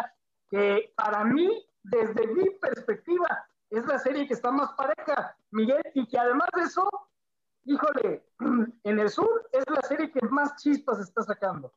[0.50, 6.08] que para mí, desde mi perspectiva, es la serie que está más pareja, Miguel, y
[6.08, 6.89] que además de eso,
[7.63, 8.26] híjole,
[8.84, 11.74] en el sur es la serie que más chispas está sacando.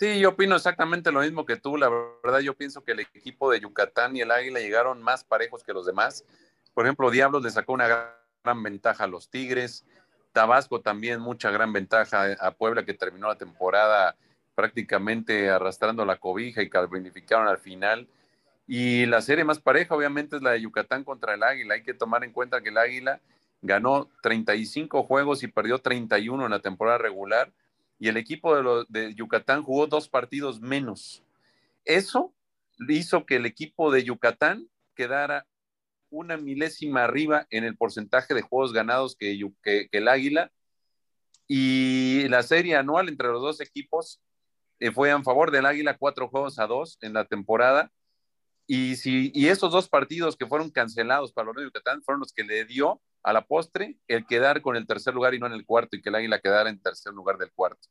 [0.00, 1.76] Sí, yo opino exactamente lo mismo que tú.
[1.76, 5.62] La verdad, yo pienso que el equipo de Yucatán y el Águila llegaron más parejos
[5.62, 6.24] que los demás.
[6.72, 7.86] Por ejemplo, Diablos le sacó una
[8.42, 9.84] gran, ventaja a los Tigres.
[10.32, 14.16] Tabasco también mucha gran ventaja a Puebla que terminó la temporada
[14.54, 18.08] prácticamente arrastrando la cobija y calificaron al final.
[18.66, 21.74] Y la serie más pareja obviamente es la de Yucatán contra el Águila.
[21.74, 23.20] Hay que tomar en cuenta que el Águila
[23.60, 27.52] ganó 35 juegos y perdió 31 en la temporada regular
[28.00, 31.22] y el equipo de, Yucatán jugó dos partidos menos.
[31.84, 32.34] Eso
[32.88, 35.46] hizo que el equipo de Yucatán quedara
[36.08, 39.38] una milésima arriba en el porcentaje de juegos ganados que,
[39.92, 40.50] el Águila.
[41.46, 44.18] Y la serie anual entre los dos equipos
[44.78, 47.92] eh, fue en favor del Águila cuatro juegos a dos en la temporada.
[48.66, 52.32] Y, si, y esos dos partidos que fueron cancelados para los de Yucatán fueron los
[52.32, 55.52] que le dio a la postre el quedar con el tercer lugar y no en
[55.52, 57.88] el cuarto y que el Águila quedara en tercer lugar del cuarto.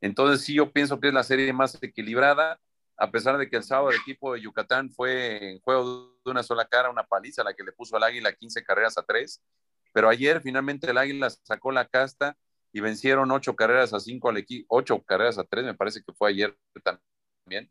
[0.00, 2.60] Entonces sí, yo pienso que es la serie más equilibrada,
[2.96, 6.42] a pesar de que el sábado el equipo de Yucatán fue en juego de una
[6.42, 9.42] sola cara, una paliza la que le puso al Águila 15 carreras a 3,
[9.92, 12.36] pero ayer finalmente el Águila sacó la casta
[12.72, 16.12] y vencieron 8 carreras a 5 al equipo, 8 carreras a 3, me parece que
[16.12, 17.70] fue ayer también,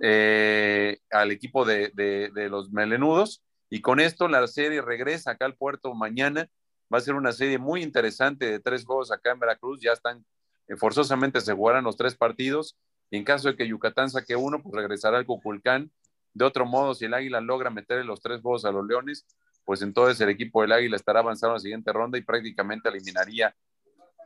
[0.00, 5.56] eh, al equipo de, de los melenudos y con esto la serie regresa acá al
[5.56, 6.48] puerto mañana.
[6.92, 9.80] Va a ser una serie muy interesante de tres juegos acá en Veracruz.
[9.80, 10.24] Ya están,
[10.68, 12.76] eh, forzosamente se jugarán los tres partidos.
[13.10, 15.90] Y en caso de que Yucatán saque uno, pues regresará al Cuculcán
[16.34, 19.26] De otro modo, si el Águila logra meterle los tres juegos a los Leones,
[19.64, 23.54] pues entonces el equipo del Águila estará avanzando a la siguiente ronda y prácticamente eliminaría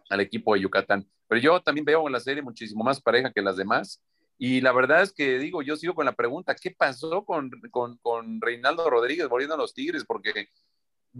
[0.09, 1.09] al equipo de Yucatán.
[1.27, 4.01] Pero yo también veo en la serie muchísimo más pareja que las demás.
[4.45, 7.97] Y la verdad es que digo, yo sigo con la pregunta, ¿qué pasó con, con,
[7.99, 10.05] con Reinaldo Rodríguez volviendo a los Tigres?
[10.05, 10.49] Porque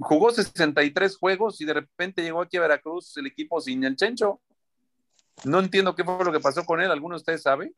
[0.01, 4.41] jugó 63 juegos y de repente llegó aquí a Veracruz el equipo sin el Chencho.
[5.45, 6.91] No entiendo qué fue lo que pasó con él.
[6.91, 7.73] ¿Alguno de ustedes sabe?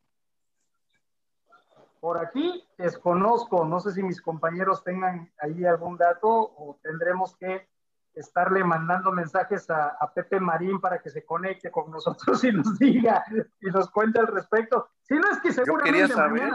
[2.01, 7.69] Por aquí desconozco, no sé si mis compañeros tengan ahí algún dato o tendremos que
[8.15, 13.25] estarle mandando mensajes a, Pepe Marín para que se conecte con nosotros y nos diga
[13.61, 14.89] y nos cuente al respecto.
[15.03, 16.53] Si no es que seguramente Yo quería saber.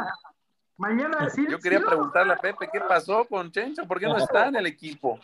[0.78, 4.48] mañana, sí, Yo quería preguntarle a Pepe qué pasó con Chencho, ¿por qué no está
[4.48, 5.20] en el equipo?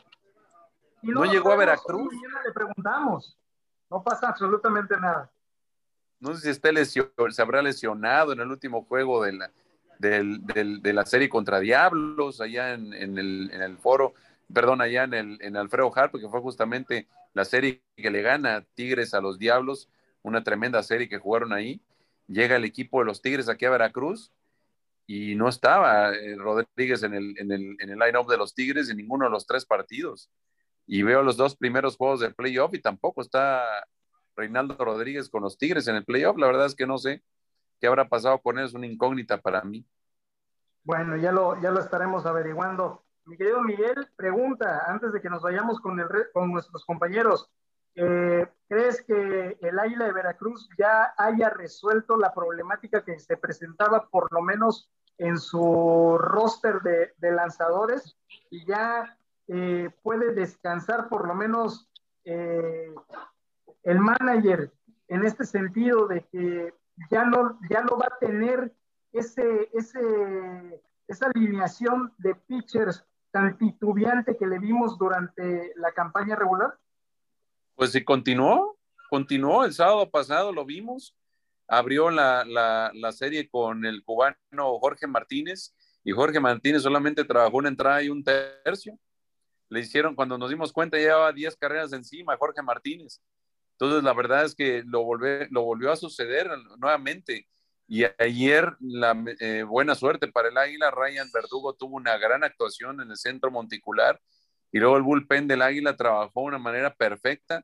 [1.02, 2.12] no, llegó a Veracruz.
[2.13, 3.38] Mañana le preguntamos.
[3.89, 5.32] No pasa absolutamente nada.
[6.19, 9.52] No sé si está se habrá lesionado en el último juego de la,
[10.00, 14.13] de la serie contra Diablos, allá en, el, foro,
[14.54, 18.66] perdón, allá en el en Alfredo Harp, que fue justamente la serie que le gana
[18.76, 19.90] Tigres a los Diablos,
[20.22, 21.82] una tremenda serie que jugaron ahí.
[22.28, 24.32] Llega el equipo de los Tigres aquí a Veracruz
[25.08, 28.90] y no estaba eh, Rodríguez en el, en el, en el line-up de los Tigres
[28.90, 30.30] en ninguno de los tres partidos.
[30.88, 33.64] Y veo los dos primeros juegos del playoff y tampoco está
[34.36, 36.38] Reinaldo Rodríguez con los Tigres en el playoff.
[36.38, 37.24] La verdad es que no sé
[37.80, 38.66] ¿Qué habrá pasado con él?
[38.66, 39.86] Es una incógnita para mí.
[40.84, 43.05] Bueno, ya lo, ya lo estaremos averiguando.
[43.26, 47.50] Mi querido Miguel, pregunta, antes de que nos vayamos con, el, con nuestros compañeros,
[47.96, 54.08] eh, ¿crees que el Águila de Veracruz ya haya resuelto la problemática que se presentaba
[54.10, 58.16] por lo menos en su roster de, lanzadores
[58.52, 61.90] y ya eh, puede descansar por lo menos
[62.26, 62.94] eh,
[63.84, 64.72] el manager
[65.08, 66.76] en este sentido de que
[67.10, 68.72] ya no, ya no va a tener
[69.14, 73.04] ese, ese, esa alineación de pitchers
[73.36, 76.80] tan titubeante que le vimos durante la campaña regular?
[77.76, 78.78] Pues sí, continuó,
[79.10, 81.13] continuó, el sábado pasado lo vimos,
[81.67, 84.38] abrió la, la, la serie con el cubano
[84.80, 88.98] Jorge Martínez y Jorge Martínez solamente trabajó una entrada y un tercio.
[89.67, 93.21] Le hicieron, cuando nos dimos cuenta, llevaba 10 carreras encima Jorge Martínez.
[93.74, 95.06] Entonces, la verdad es que lo,
[95.50, 97.50] lo volvió a suceder nuevamente.
[97.88, 103.00] Y ayer, la eh, buena suerte para el Águila, Ryan Verdugo tuvo una gran actuación
[103.02, 104.19] en el centro monticular
[104.71, 107.63] y luego el bullpen del Águila trabajó de una manera perfecta,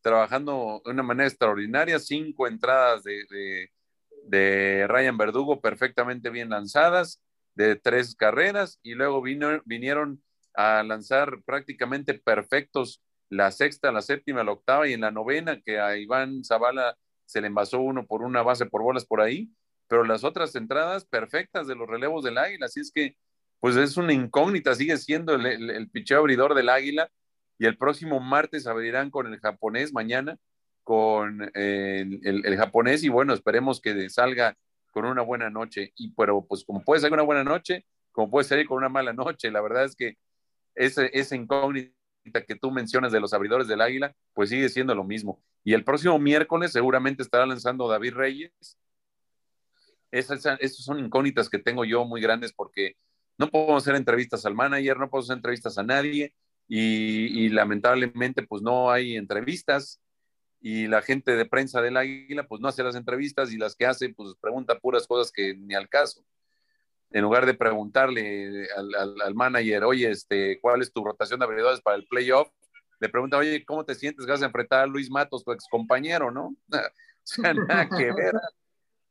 [0.00, 3.70] trabajando de una manera extraordinaria, cinco entradas de,
[4.24, 7.22] de, Ryan Verdugo perfectamente bien lanzadas,
[7.54, 10.22] de tres carreras, y luego vino, vinieron
[10.54, 15.80] a lanzar prácticamente perfectos la sexta, la séptima, la octava y en la novena, que
[15.80, 16.98] a Iván Zavala
[17.32, 19.50] se le envasó uno por una base por bolas por ahí,
[19.88, 23.16] pero las otras entradas perfectas de los relevos del Águila, así es que
[23.62, 27.08] pues es una incógnita, sigue siendo el, el, picheo abridor del Águila.
[27.60, 30.36] Y el próximo martes abrirán con el japonés mañana,
[30.82, 33.04] con el, el, japonés.
[33.04, 34.56] Y bueno, esperemos que salga
[34.90, 38.48] con una buena noche, y pero pues como puede ser una buena noche, como puede
[38.48, 40.18] salir con una mala noche, la verdad es que
[40.74, 41.94] ese, esa incógnita
[42.46, 45.42] que tú mencionas de los abridores del Águila, pues sigue siendo lo mismo.
[45.64, 48.78] Y el próximo miércoles seguramente estará lanzando David Reyes.
[50.10, 52.96] Esas, son incógnitas que tengo yo muy grandes porque
[53.38, 56.34] no puedo hacer entrevistas al manager, no puedo hacer entrevistas a nadie
[56.68, 60.00] y, lamentablemente pues no hay entrevistas
[60.60, 63.86] y la gente de prensa del Águila pues no hace las entrevistas y las que
[63.86, 66.24] hace pues pregunta puras cosas que ni al caso
[67.12, 71.96] en lugar de preguntarle al, manager, oye, este, ¿cuál es tu rotación de abridores para
[71.96, 72.48] el playoff?
[73.00, 74.26] Le pregunta, oye, ¿cómo te sientes?
[74.26, 76.54] Vas a enfrentar a Luis Matos, tu ex compañero, ¿no?
[76.72, 76.78] o
[77.22, 78.34] sea, nada que ver.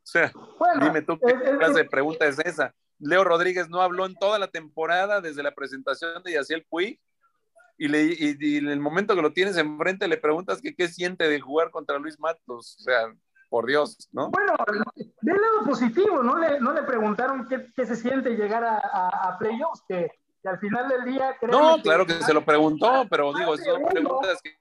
[0.04, 0.34] O sea,
[0.82, 2.74] dime tú qué clase de pregunta es esa.
[2.98, 7.00] Leo Rodríguez no habló en toda la temporada desde la presentación de Yaciel Puig
[7.78, 11.30] y, le, y, en el momento que lo tienes enfrente le preguntas que qué siente
[11.30, 12.78] de jugar contra Luis Matos.
[12.80, 13.14] O sea,
[13.52, 14.30] por Dios, ¿no?
[14.30, 14.56] Bueno,
[14.96, 16.38] del lado positivo, ¿no?
[16.38, 20.10] Le, no le preguntaron qué, qué se siente llegar a, a, playoffs, que,
[20.42, 21.36] que, al final del día...
[21.42, 24.56] No, claro que, se lo preguntó, pero digo, son preguntas que...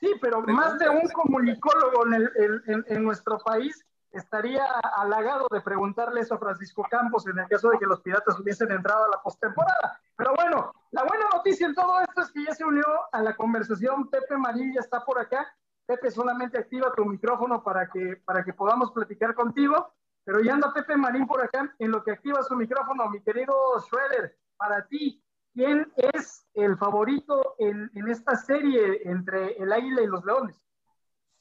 [0.00, 4.64] Sí, pero más de un comunicólogo en, el, en, en, nuestro país estaría
[4.96, 8.70] halagado de preguntarle eso a Francisco Campos en el caso de que los Piratas hubiesen
[8.70, 10.00] entrado a la postemporada.
[10.16, 13.34] Pero bueno, la buena noticia en todo esto es que ya se unió a la
[13.34, 15.52] conversación Pepe Marín, ya está por acá.
[15.88, 19.94] Pepe, solamente activa tu micrófono para que, para que podamos platicar contigo.
[20.22, 23.54] Pero ya anda Pepe Marín por acá, en lo que activa su micrófono, mi querido
[23.80, 25.22] Schroeder, para ti,
[25.54, 30.62] ¿quién es el favorito en, en esta serie entre el Águila y los Leones?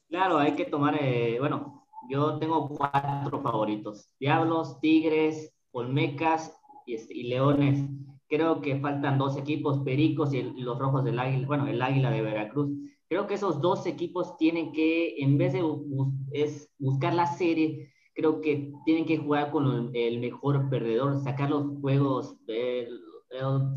[0.07, 4.09] Claro, hay que tomar, eh, bueno, yo tengo cuatro favoritos.
[4.17, 7.81] Diablos, Tigres, Olmecas y, este, y Leones.
[8.29, 12.21] Creo que faltan dos equipos, Pericos y, los Rojos del Águila, bueno, el Águila de
[12.21, 12.69] Veracruz.
[13.09, 15.63] Creo que esos dos equipos tienen que, en vez de
[16.31, 21.79] es buscar la serie, creo que tienen que jugar con el mejor perdedor, sacar los
[21.79, 22.35] juegos,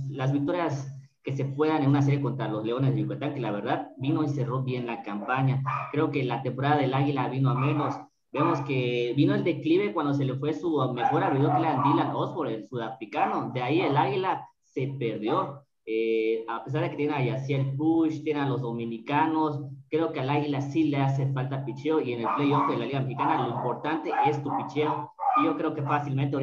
[0.08, 3.52] las victorias que se puedan en una serie contra los Leones de Yucatán, que la
[3.52, 5.62] verdad vino y cerró bien la campaña.
[5.92, 7.94] Creo que la temporada del Águila vino a menos.
[8.32, 12.14] Vemos que vino el declive cuando se le fue su mejor abridor, que era Dylan
[12.14, 13.50] Osborne, el sudafricano.
[13.52, 15.62] De ahí el Águila se perdió.
[15.86, 20.20] Eh, a pesar de que tiene a Yaciel Push, tiene a los dominicanos, creo que
[20.20, 23.46] al Águila sí le hace falta picheo y en el playoff de la Liga Mexicana
[23.46, 25.12] lo importante es tu picheo.
[25.40, 26.36] Y yo creo que fácilmente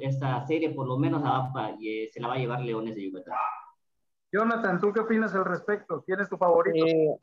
[0.00, 1.22] esta, serie por lo menos
[1.80, 3.34] eh, se la va a llevar Leones de Yucatán.
[4.30, 6.02] Jonathan, ¿tú qué opinas al respecto?
[6.04, 6.86] ¿Quién es tu favorito?
[6.86, 7.18] Eh,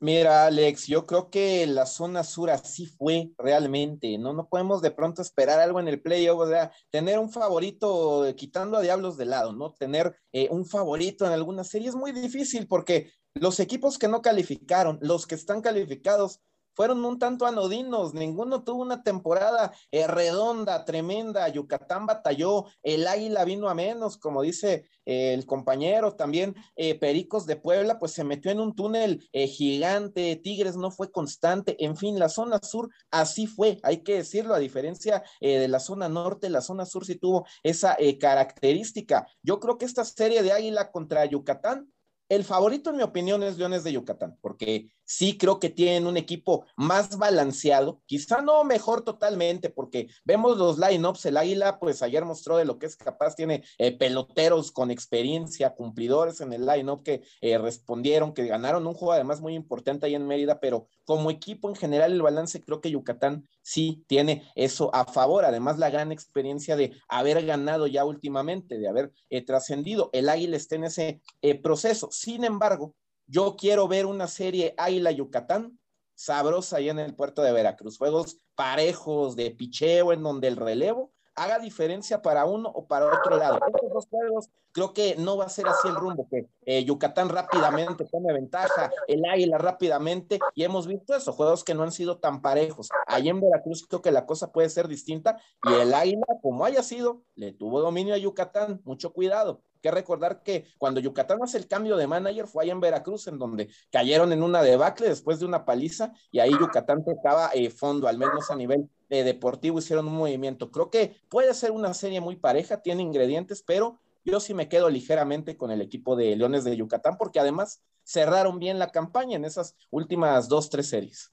[0.00, 4.32] mira, Alex, yo creo que la zona sur así fue realmente, ¿no?
[4.32, 8.76] No podemos de pronto esperar algo en el playoff, o sea, tener un favorito, quitando
[8.76, 9.72] a Diablos de lado, ¿no?
[9.72, 14.22] Tener eh, un favorito en alguna serie es muy difícil porque los equipos que no
[14.22, 16.40] calificaron, los que están calificados,
[16.76, 23.44] fueron un tanto anodinos, ninguno tuvo una temporada eh, redonda, tremenda, Yucatán batalló, el Águila
[23.46, 28.24] vino a menos, como dice eh, el compañero, también eh, Pericos de Puebla, pues se
[28.24, 33.46] metió en un túnel gigante, Tigres no fue constante, en fin, la zona sur así
[33.46, 37.46] fue, hay que decirlo, a diferencia de la zona norte, la zona sur sí tuvo
[37.62, 39.26] esa característica.
[39.42, 41.90] Yo creo que esta serie de Águila contra Yucatán
[42.28, 46.16] el favorito, en mi opinión, es Leones de Yucatán, porque sí creo que tienen un
[46.16, 52.24] equipo más balanceado, quizá no mejor totalmente, porque vemos los lineups, el Águila, pues ayer
[52.24, 57.04] mostró de lo que es capaz, tiene eh, peloteros con experiencia, cumplidores en el lineup
[57.04, 61.30] que eh, respondieron, que ganaron un juego además muy importante ahí en Mérida, pero como
[61.30, 65.90] equipo en general, el balance creo que Yucatán sí tiene eso a favor, además la
[65.90, 70.84] gran experiencia de haber ganado ya últimamente, de haber eh, trascendido, el Águila está en
[70.84, 71.20] ese
[71.62, 72.94] proceso sin embargo,
[73.26, 75.78] yo quiero ver una serie Águila Yucatán
[76.14, 77.98] sabrosa ahí en el puerto de Veracruz.
[77.98, 83.36] Juegos parejos de picheo en donde el relevo haga diferencia para uno o para otro
[83.36, 83.58] lado.
[83.66, 87.28] Estos dos juegos creo que no va a ser así el rumbo, que eh, Yucatán
[87.28, 92.18] rápidamente tome ventaja, el Águila rápidamente, y hemos visto eso, juegos que no han sido
[92.18, 92.88] tan parejos.
[93.06, 96.82] Ahí en Veracruz creo que la cosa puede ser distinta, y el Águila, como haya
[96.82, 101.68] sido, le tuvo dominio a Yucatán, mucho cuidado que recordar que cuando Yucatán hace el
[101.68, 105.46] cambio de manager fue ahí en Veracruz, en donde cayeron en una debacle después de
[105.46, 110.06] una paliza y ahí Yucatán tocaba eh, fondo, al menos a nivel eh, deportivo, hicieron
[110.08, 110.70] un movimiento.
[110.70, 114.90] Creo que puede ser una serie muy pareja, tiene ingredientes, pero yo sí me quedo
[114.90, 119.44] ligeramente con el equipo de Leones de Yucatán, porque además cerraron bien la campaña en
[119.44, 121.32] esas últimas dos, tres series.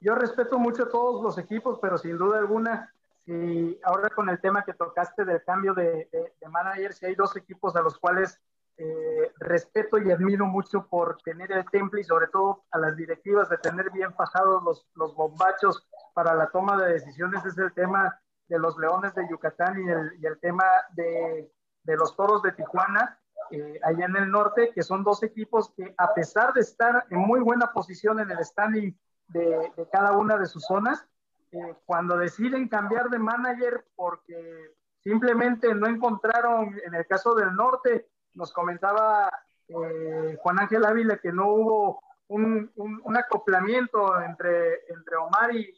[0.00, 2.94] Yo respeto mucho a todos los equipos, pero sin duda alguna
[3.26, 7.34] y ahora con el tema que tocaste del cambio de, de, manager, si hay dos
[7.36, 8.38] equipos a los cuales
[8.76, 13.48] eh, respeto y admiro mucho por tener el temple y sobre todo a las directivas
[13.48, 18.18] de tener bien fajados los, los bombachos para la toma de decisiones, es el tema
[18.48, 21.50] de los Leones de Yucatán y el, y el tema de,
[21.82, 23.18] de, los Toros de Tijuana,
[23.50, 27.18] eh, allá en el norte, que son dos equipos que a pesar de estar en
[27.18, 28.96] muy buena posición en el standing
[29.28, 31.04] de, de cada una de sus zonas,
[31.52, 38.08] eh, cuando deciden cambiar de manager porque simplemente no encontraron, en el caso del norte,
[38.34, 39.30] nos comentaba
[39.68, 45.72] eh, Juan Ángel Ávila que no hubo un, un, acoplamiento entre, entre Omar y,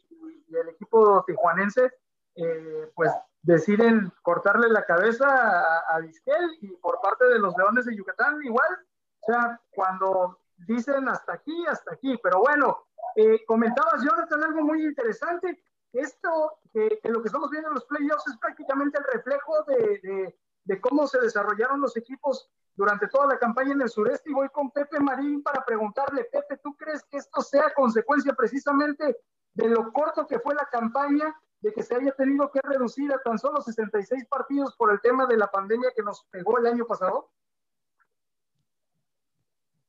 [0.55, 1.91] el equipo tijuanense,
[2.35, 7.85] eh, pues deciden cortarle la cabeza a, a Disquel y por parte de los Leones
[7.85, 8.77] de Yucatán igual.
[9.21, 14.85] O sea, cuando dicen hasta aquí, hasta aquí, pero bueno, eh, comentabas, Jonathan, algo muy
[14.85, 15.63] interesante.
[15.93, 20.81] Esto, que, lo que estamos viendo en los playoffs es prácticamente el reflejo de, de,
[20.81, 24.29] cómo se desarrollaron los equipos durante toda la campaña en el sureste.
[24.29, 29.17] Y voy con Pepe Marín para preguntarle, Pepe, ¿tú crees que esto sea consecuencia precisamente
[29.57, 33.19] de lo corto que fue la campaña, de que se haya tenido que reducir a
[33.23, 36.85] tan solo 66 partidos por el tema de la pandemia que nos pegó el año
[36.85, 37.31] pasado?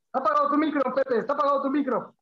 [0.07, 2.15] Está apagado tu micro, Pepe, está apagado tu micro.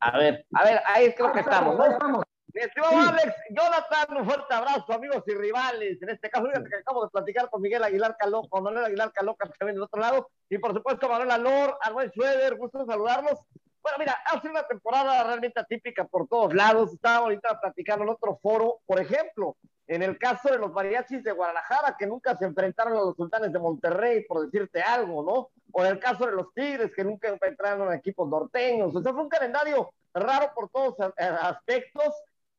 [0.00, 2.22] A ver, a ver, ahí creo que estamos, ¿no?
[2.52, 6.02] Mi estimado Alex, Jonathan, un fuerte abrazo, amigos y rivales.
[6.02, 9.12] En este caso, fíjate que acabo de platicar con Miguel Aguilar Caló, con Manuel Aguilar
[9.12, 13.38] Caló, que también del otro lado, y por supuesto Manuel Alor, Arnold Schroeder, gusto saludarlos.
[13.82, 16.92] Bueno, mira, ha sido una temporada realmente atípica por todos lados.
[16.92, 19.56] Estaba ahorita platicando en otro foro, por ejemplo,
[19.90, 23.52] En el caso de los mariachis de Guadalajara, que nunca se enfrentaron a los sultanes
[23.52, 25.50] de Monterrey, por decirte algo, ¿no?
[25.72, 28.94] O en el caso de los Tigres, que nunca enfrentaron a equipos norteños.
[28.94, 30.94] O sea, fue un calendario raro por todos
[31.42, 32.14] aspectos.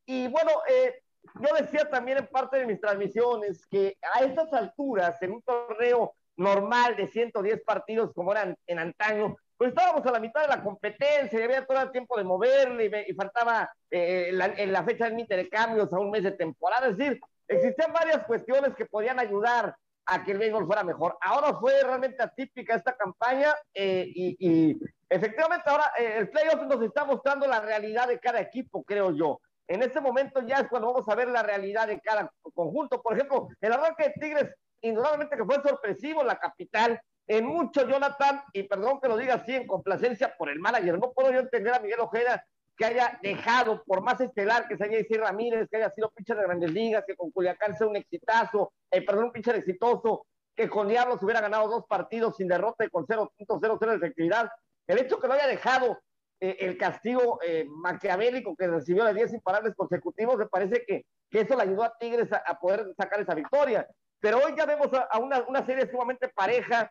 [0.06, 1.02] Y bueno, eh,
[1.40, 6.14] yo decía también en parte de mis transmisiones que a estas alturas, en un torneo
[6.36, 10.62] normal de 110 partidos como eran en antaño, pues estábamos a la mitad de la
[10.62, 15.08] competencia y había todo el tiempo de moverle y, faltaba eh, la, en la fecha
[15.08, 16.88] límite de cambios a un mes de temporada.
[16.88, 19.76] Es decir, existían varias cuestiones que podían ayudar
[20.06, 21.16] a que el béisbol fuera mejor.
[21.20, 24.78] Ahora fue realmente atípica esta campaña eh, y,
[25.08, 29.40] efectivamente ahora eh, el playoff nos está mostrando la realidad de cada equipo, creo yo.
[29.68, 33.00] En este momento ya es cuando vamos a ver la realidad de cada conjunto.
[33.02, 38.42] Por ejemplo, el arranque de Tigres, indudablemente que fue sorpresivo, la capital, en mucho, Jonathan,
[38.52, 41.72] y perdón que lo diga así en complacencia por el manager, no puedo yo entender
[41.72, 42.44] a Miguel Ojeda
[42.76, 46.36] que haya dejado, por más estelar que se haya Isir Ramírez, que haya sido pitcher
[46.36, 50.68] de grandes ligas, que con Culiacán sea un exitazo, eh, perdón, un pitcher exitoso, que
[50.68, 54.50] con Diablos hubiera ganado dos partidos sin derrota y con 0.00 de efectividad.
[54.86, 55.98] El hecho que no haya dejado
[56.44, 61.42] eh, el castigo eh, maquiavélico que recibió de 10 imparables consecutivos, me parece que, que,
[61.42, 63.86] eso le ayudó a Tigres a, poder sacar esa victoria.
[64.18, 66.90] Pero hoy ya vemos a, una, una, serie sumamente pareja,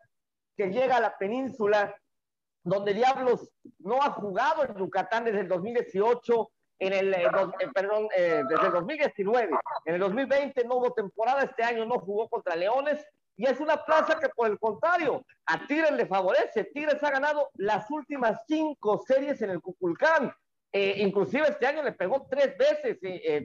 [0.55, 1.93] que llega a la península,
[2.63, 6.49] donde Diablos no ha jugado en Yucatán desde el 2018,
[6.79, 9.49] en el, eh, eh, perdón, eh, desde el 2019.
[9.83, 13.05] En el 2020 no hubo temporada, este año no jugó contra Leones,
[13.37, 16.65] y es una plaza que por el contrario, a Tigres le favorece.
[16.65, 20.33] Tigres ha ganado las últimas cinco series en el Cuculcán.
[20.73, 22.99] inclusive este año le pegó tres veces,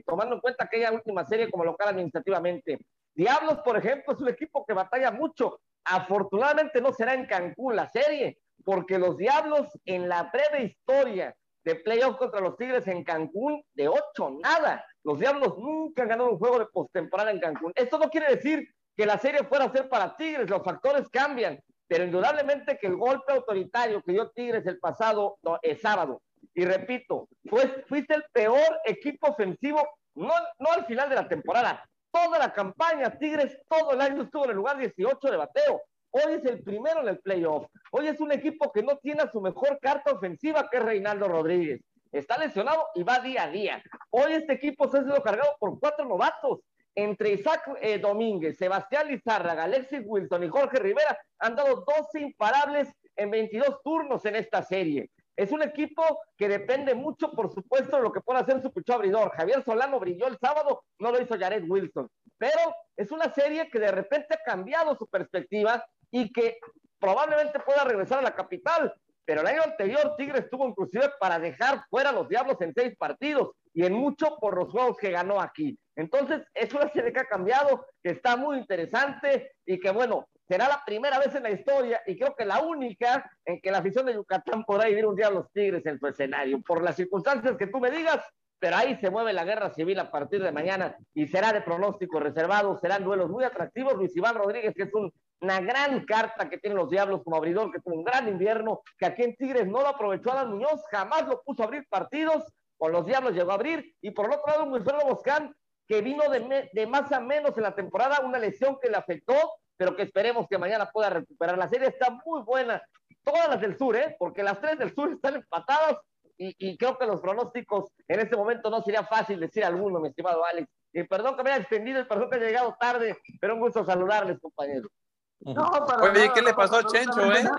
[0.05, 2.79] tomando en cuenta aquella última serie como local administrativamente.
[3.15, 5.59] Diablos, por ejemplo, es un equipo que batalla mucho
[5.89, 11.33] Afortunadamente no será en Cancún la serie, porque los Diablos en la breve historia
[11.63, 14.85] de playoff contra los Tigres en Cancún, de ocho, nada.
[15.03, 17.71] Los Diablos nunca han ganado un juego de postemporada en Cancún.
[17.73, 18.67] Esto no quiere decir
[18.97, 22.97] que la serie fuera a ser para Tigres, los factores cambian, pero indudablemente que el
[22.97, 26.21] golpe autoritario que dio Tigres el pasado el sábado,
[26.53, 31.87] y repito, pues fuiste el peor equipo ofensivo, no, no al final de la temporada,
[32.11, 33.17] toda la campaña.
[33.17, 35.81] Tigres todo el año estuvo en el lugar 18 de bateo.
[36.09, 37.67] Hoy es el primero en el playoff.
[37.91, 41.27] Hoy es un equipo que no tiene a su mejor carta ofensiva, que es Reinaldo
[41.27, 41.81] Rodríguez.
[42.11, 43.83] Está lesionado y va día a día.
[44.09, 46.61] Hoy este equipo se ha sido cargado por cuatro novatos.
[46.99, 52.91] Entre Isaac eh, Domínguez, Sebastián Lizárraga, Alexis Wilson y Jorge Rivera han dado 12 imparables
[53.15, 55.11] en 22 turnos en esta serie.
[55.35, 56.01] Es un equipo
[56.35, 59.29] que depende mucho, por supuesto, de lo que pueda hacer su pichó abridor.
[59.33, 62.09] Javier Solano brilló el sábado, no lo hizo Jared Wilson.
[62.39, 66.57] Pero es una serie que de repente ha cambiado su perspectiva y que
[66.97, 68.91] probablemente pueda regresar a la capital.
[69.27, 72.95] Pero el año anterior Tigres tuvo inclusive para dejar fuera a los Diablos en seis
[72.97, 75.77] partidos y en mucho por los juegos que ganó aquí.
[75.97, 80.69] Entonces, es una serie que ha cambiado, que está muy interesante y que, bueno, será
[80.69, 84.05] la primera vez en la historia y creo que la única en que la afición
[84.05, 87.57] de Yucatán podrá vivir un día a los Tigres en su escenario, por las circunstancias
[87.57, 88.23] que tú me digas,
[88.59, 92.21] pero ahí se mueve la guerra civil a partir de mañana y será de pronóstico
[92.21, 93.95] reservado, serán duelos muy atractivos.
[93.95, 94.93] Luis Iván Rodríguez, que es
[95.41, 99.05] una gran carta que tienen los Diablos como abridor, que tuvo un gran invierno, que
[99.05, 102.91] aquí en Tigres no lo aprovechó Adán Muñoz, jamás lo puso a abrir partidos, con
[102.91, 105.55] los Diablos llegó a abrir, y por el otro lado, Wilfredo Boscán,
[105.87, 109.35] que vino de, más a menos en la temporada, una lesión que le afectó,
[109.77, 111.57] pero que esperemos que mañana pueda recuperar.
[111.57, 112.81] La serie está muy buena,
[113.23, 114.15] todas las del sur, ¿eh?
[114.19, 115.97] porque las tres del sur están empatadas
[116.39, 120.45] y, creo que los pronósticos en este momento no sería fácil decir alguno, mi estimado
[120.45, 120.69] Alex.
[120.93, 124.39] Y perdón que me haya extendido perdón que haya llegado tarde, pero un gusto saludarles,
[124.39, 124.91] compañeros.
[125.39, 125.71] No,
[126.01, 127.49] Oye, ¿qué le pasó a Chencho, eh?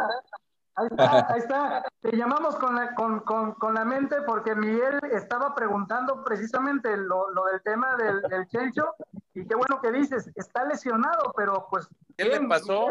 [0.74, 1.84] Ahí está, ahí está.
[2.00, 7.30] Te llamamos con la, con, con, con la mente porque Miguel estaba preguntando precisamente lo,
[7.30, 8.94] lo del tema del, del, Chencho
[9.34, 11.88] y qué bueno que dices, está lesionado, pero pues...
[12.16, 12.90] ¿Qué le pasó?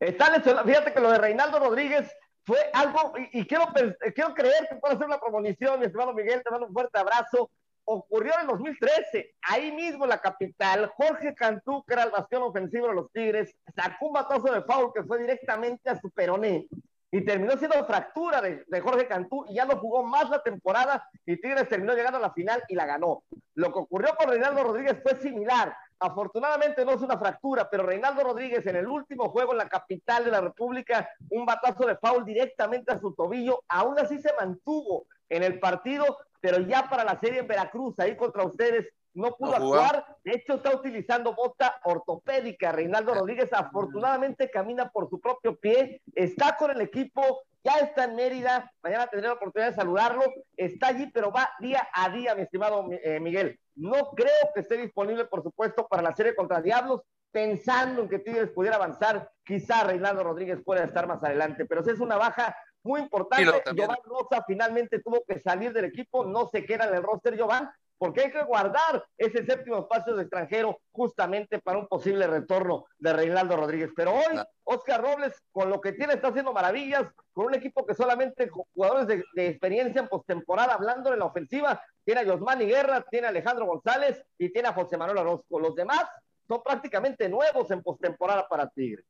[0.00, 0.66] Está lesionado.
[0.66, 2.12] Fíjate que lo de Reinaldo Rodríguez
[2.44, 3.66] fue algo, y, quiero,
[4.14, 7.50] quiero creer que puede ser una premonición, mi estimado Miguel, te mando un fuerte abrazo.
[7.86, 12.88] Ocurrió en 2013, ahí mismo en la capital, Jorge Cantú, que era el bastión ofensivo
[12.88, 16.66] de los Tigres, sacó un batazo de foul que fue directamente a su peroné
[17.14, 21.40] y terminó siendo fractura de, Jorge Cantú y ya no jugó más la temporada y
[21.40, 23.22] Tigres terminó llegando a la final y la ganó.
[23.54, 25.76] Lo que ocurrió con Reinaldo Rodríguez fue similar.
[26.00, 30.24] Afortunadamente no es una fractura, pero Reinaldo Rodríguez en el último juego en la capital
[30.24, 35.06] de la República, un batazo de foul directamente a su tobillo, aún así se mantuvo
[35.28, 39.54] en el partido, pero ya para la serie en Veracruz, ahí contra ustedes, no pudo
[39.54, 40.04] actuar.
[40.24, 42.72] De hecho, está utilizando bota ortopédica.
[42.72, 48.16] Reinaldo Rodríguez afortunadamente camina por su propio pie, está con el equipo, ya está en
[48.16, 48.70] Mérida.
[48.82, 50.24] Mañana tendré la oportunidad de saludarlo.
[50.56, 53.58] Está allí, pero va día a día, mi estimado eh, Miguel.
[53.76, 57.00] No creo que esté disponible, por supuesto, para la serie contra Diablos,
[57.30, 59.30] pensando en que Tigres pudiera avanzar.
[59.44, 62.54] Quizá Reinaldo Rodríguez pueda estar más adelante, pero si es una baja
[62.84, 63.62] muy importante.
[63.74, 67.68] Giovanni Rosa finalmente tuvo que salir del equipo, no se queda en el roster Giovanni,
[67.96, 73.12] porque hay que guardar ese séptimo espacio de extranjero justamente para un posible retorno de
[73.12, 73.90] Reinaldo Rodríguez.
[73.96, 77.94] Pero hoy, Oscar Robles, con lo que tiene, está haciendo maravillas, con un equipo que
[77.94, 83.28] solamente jugadores de, experiencia en postemporada, hablando de la ofensiva, tiene a Yosmani Guerra, tiene
[83.28, 85.58] a Alejandro González y tiene a José Manuel Orozco.
[85.58, 86.04] Los demás
[86.46, 89.04] son prácticamente nuevos en postemporada para Tigre.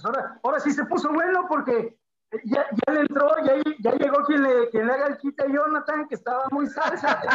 [0.00, 1.98] Pues ahora, ahora sí se puso bueno porque
[2.44, 5.48] ya, ya le entró, ya, ya llegó quien le, quien le haga el quita a
[5.48, 7.20] Jonathan, que estaba muy salsa.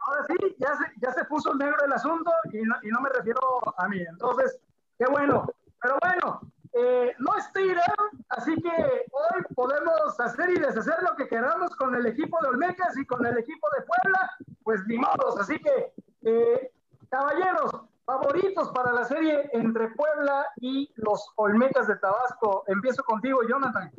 [0.00, 3.10] ahora sí, ya se, ya se puso negro el asunto y no, y no me
[3.10, 3.40] refiero
[3.76, 4.00] a mí.
[4.00, 4.58] Entonces,
[4.98, 5.44] qué bueno.
[5.82, 6.40] Pero bueno,
[6.72, 7.76] eh, no estoy
[8.30, 12.96] así que hoy podemos hacer y deshacer lo que queramos con el equipo de Olmecas
[12.96, 14.30] y con el equipo de Puebla,
[14.62, 15.38] pues ni modos.
[15.38, 15.92] Así que,
[16.22, 16.72] eh,
[17.10, 22.64] caballeros, favoritos para la serie entre Puebla y los Olmecas de Tabasco.
[22.66, 23.90] Empiezo contigo, Jonathan.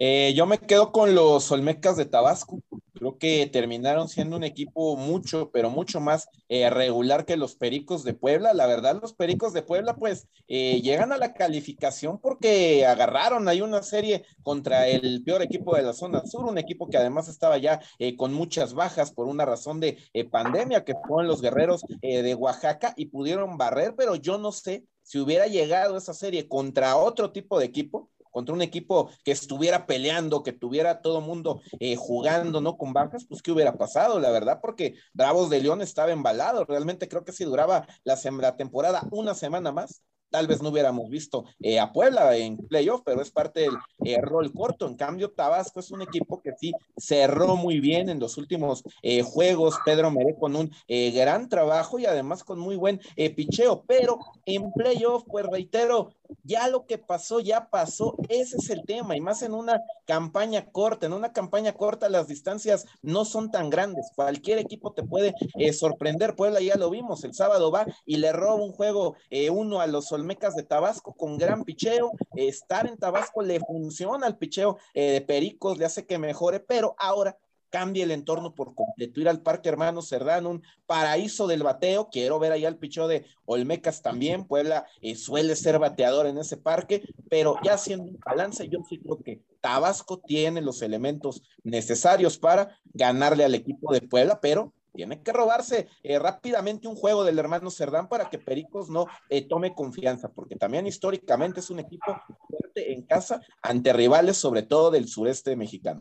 [0.00, 2.60] Eh, yo me quedo con los Olmecas de Tabasco.
[2.98, 8.02] Creo que terminaron siendo un equipo mucho, pero mucho más eh, regular que los Pericos
[8.02, 8.52] de Puebla.
[8.54, 13.60] La verdad, los Pericos de Puebla, pues, eh, llegan a la calificación porque agarraron ahí
[13.60, 17.58] una serie contra el peor equipo de la zona sur, un equipo que además estaba
[17.58, 19.98] ya eh, con muchas bajas por una razón de
[20.30, 25.18] pandemia, que fueron los guerreros de Oaxaca y pudieron barrer, pero yo no sé si
[25.18, 30.44] hubiera llegado esa serie contra otro tipo de equipo, contra un equipo que estuviera peleando,
[30.44, 32.78] que tuviera todo mundo eh, jugando, ¿no?
[32.78, 34.20] Con bajas, pues ¿qué hubiera pasado?
[34.20, 36.64] La verdad, porque Bravos de León estaba embalado.
[36.64, 41.08] Realmente creo que si duraba la, la temporada una semana más, tal vez no hubiéramos
[41.08, 44.86] visto eh, a Puebla en playoff, pero es parte del eh, rol corto.
[44.86, 49.22] En cambio, Tabasco es un equipo que sí cerró muy bien en los últimos eh,
[49.22, 49.76] juegos.
[49.84, 53.00] Pedro Meré con un gran trabajo y además con muy buen
[53.34, 56.14] picheo, pero en playoff, pues reitero,
[56.44, 58.16] ya lo que pasó, ya pasó.
[58.28, 61.06] Ese es el tema, y más en una campaña corta.
[61.06, 64.10] En una campaña corta las distancias no son tan grandes.
[64.14, 65.34] Cualquier equipo te puede
[65.72, 66.36] sorprender.
[66.36, 69.16] Puebla ya lo vimos, el sábado va y le roba un juego
[69.50, 72.12] uno a los Olmecas de Tabasco con gran picheo.
[72.34, 76.94] estar en Tabasco le funciona el picheo eh, de Pericos, le hace que mejore, pero
[76.98, 77.36] ahora
[77.70, 79.20] cambia el entorno por completo.
[79.20, 82.08] Ir al Parque Hermano Cerdán, un paraíso del bateo.
[82.10, 84.44] Quiero ver allá el picheo de Olmecas también.
[84.44, 88.98] Puebla eh, suele ser bateador en ese parque, pero ya haciendo un balance, yo sí
[88.98, 95.22] creo que Tabasco tiene los elementos necesarios para ganarle al equipo de Puebla, pero tiene
[95.22, 99.74] que robarse eh, rápidamente un juego del hermano Cerdán para que Pericos no eh, tome
[99.74, 105.06] confianza, porque también históricamente es un equipo fuerte en casa ante rivales, sobre todo del
[105.06, 106.00] sureste mexicano.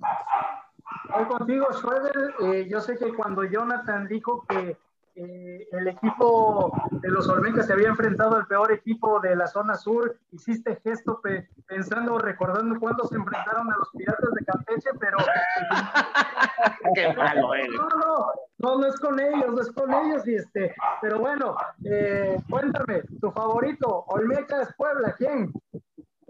[1.13, 2.33] Hoy contigo, Schroeder.
[2.41, 4.77] Eh, yo sé que cuando Jonathan dijo que
[5.15, 9.75] eh, el equipo de los Olmecas se había enfrentado al peor equipo de la zona
[9.75, 10.17] sur.
[10.31, 11.21] Hiciste gesto
[11.65, 15.17] pensando, recordando cuando se enfrentaron a los Piratas de Campeche, pero...
[16.93, 20.27] Qué malo No, no, no, no es con ellos, no es con ellos.
[20.27, 25.51] Y este, pero bueno, eh, cuéntame, tu favorito, Olmecas Puebla, ¿quién?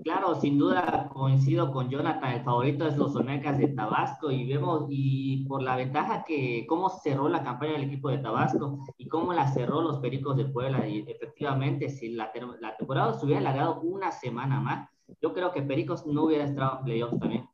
[0.03, 4.85] Claro, sin duda coincido con Jonathan, el favorito es los Olmecas de Tabasco y vemos,
[4.89, 9.33] y por la ventaja que, cómo cerró la campaña del equipo de Tabasco y cómo
[9.33, 13.81] la cerró los Pericos de Puebla, y efectivamente, si la, la temporada se hubiera alargado
[13.81, 14.87] una semana más,
[15.19, 17.49] yo creo que Pericos no hubiera estado en playoffs también.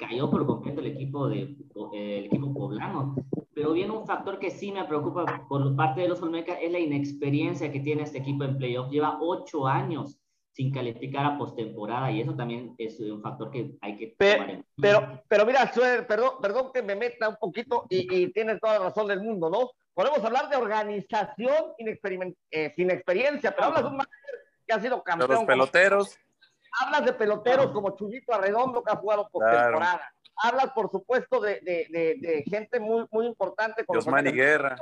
[0.00, 1.56] Cayó por completo el equipo, de,
[1.92, 3.14] el equipo poblano.
[3.54, 6.80] Pero viene un factor que sí me preocupa por parte de los Olmecas, es la
[6.80, 8.90] inexperiencia que tiene este equipo en playoffs.
[8.90, 10.18] Lleva ocho años
[10.56, 15.22] sin calificar a postemporada y eso también es un factor que hay que pero, Pero,
[15.28, 15.70] pero mira,
[16.08, 19.50] perdón, perdón que me meta un poquito y, y tienes toda la razón del mundo,
[19.50, 19.72] ¿no?
[19.92, 24.34] Podemos hablar de organización eh, sin experiencia, pero hablas de un manager
[24.66, 25.28] que ha sido campeón.
[25.28, 26.18] De los peloteros.
[26.80, 30.10] hablas de peloteros como Chuyito Arredondo que ha jugado postemporada.
[30.36, 31.86] Hablas, por supuesto, de, de,
[32.18, 33.84] de, gente muy, muy importante.
[33.84, 34.76] Como Yosmani Guerra.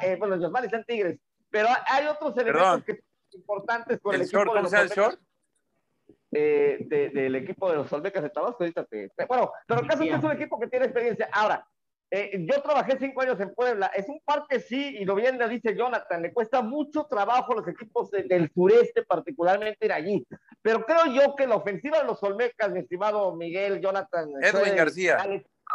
[0.00, 1.20] eh, bueno, Yosmani están Tigres.
[1.50, 3.00] Pero hay otros elementos que
[3.34, 5.20] importantes con el, equipo de los short?
[6.32, 8.64] Eh, del equipo de los Olmecas de Tabasco.
[9.28, 11.28] bueno, pero el caso es que es un equipo que tiene experiencia.
[11.32, 11.64] Ahora,
[12.10, 13.86] eh, yo trabajé cinco años en Puebla.
[13.94, 17.56] Es un parque, sí, y lo bien le dice Jonathan, le cuesta mucho trabajo a
[17.56, 20.26] los equipos del sureste, particularmente ir allí.
[20.62, 24.28] Pero creo yo que la ofensiva de los Olmecas, mi estimado Miguel, Jonathan.
[24.42, 25.18] Edwin García.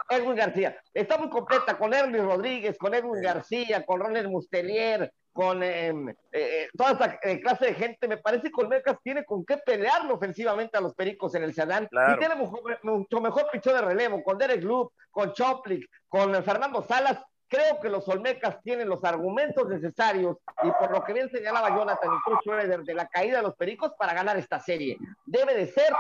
[0.10, 0.78] Edwin García.
[0.93, 6.16] Está muy completa con Erwin Rodríguez, con Edwin García, con Ronald Mustelier, con em, eh,
[6.34, 10.16] eh, toda esta eh, clase de gente, me parece que Olmecas tiene con qué pelearlo
[10.16, 11.88] ofensivamente a los Pericos en el Sedán.
[11.90, 16.82] Y tiene mucho, mucho mejor pichón de relevo, con Derek Loop, con Choplik, con Fernando
[16.82, 17.24] Salas.
[17.48, 22.10] Creo que los Olmecas tienen los argumentos necesarios y por lo que bien señalaba Jonathan
[22.14, 24.98] y Schroeder de la caída de los Pericos para ganar esta serie.
[25.26, 25.94] Debe de ser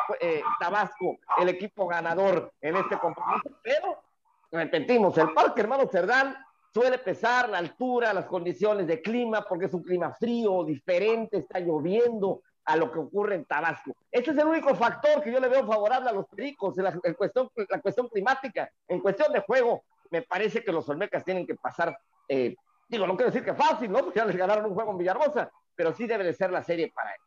[0.59, 4.03] Tabasco el equipo ganador en este compromiso, pero
[4.51, 6.35] repetimos, el Parque Hermano Cerdán
[6.71, 11.59] Suele pesar la altura, las condiciones de clima, porque es un clima frío, diferente, está
[11.59, 13.95] lloviendo a lo que ocurre en Tabasco.
[14.11, 16.93] Este es el único factor que yo le veo favorable a los pericos en la,
[17.17, 18.69] cuestión, la cuestión climática.
[18.87, 21.97] En cuestión de juego, me parece que los Olmecas tienen que pasar,
[22.27, 22.55] eh,
[22.87, 24.13] digo, no quiero decir que fácil, ¿no?
[24.13, 27.11] Ya les ganaron un juego en Villahermosa, pero sí debe de ser la serie para
[27.11, 27.21] él.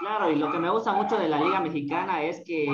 [0.00, 2.66] Claro, y lo que me gusta mucho de la Liga Mexicana es que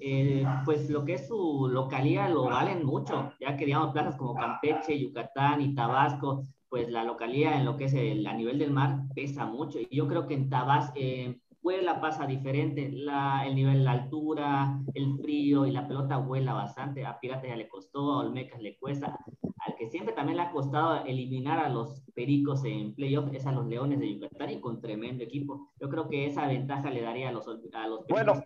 [0.00, 4.34] eh, pues lo que es su localidad lo valen mucho, ya que digamos plazas como
[4.34, 8.70] Campeche, Yucatán y Tabasco, pues la localidad en lo que es el, a nivel del
[8.70, 9.78] mar pesa mucho.
[9.80, 14.80] Y yo creo que en Tabasco, eh, Puebla pasa diferente, la, el nivel, la altura,
[14.94, 17.04] el frío y la pelota vuela bastante.
[17.04, 19.18] A Pirata ya le costó, a Olmecas le cuesta.
[19.58, 23.52] Al que siempre también le ha costado eliminar a los Pericos en playoff es a
[23.52, 25.68] los Leones de Yucatán y con tremendo equipo.
[25.78, 28.42] Yo creo que esa ventaja le daría a los, a los Bueno,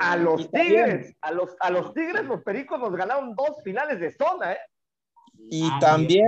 [0.00, 4.10] a los Tigres, a los, a los Tigres, los Pericos nos ganaron dos finales de
[4.10, 4.58] zona, ¿eh?
[5.48, 6.26] Y también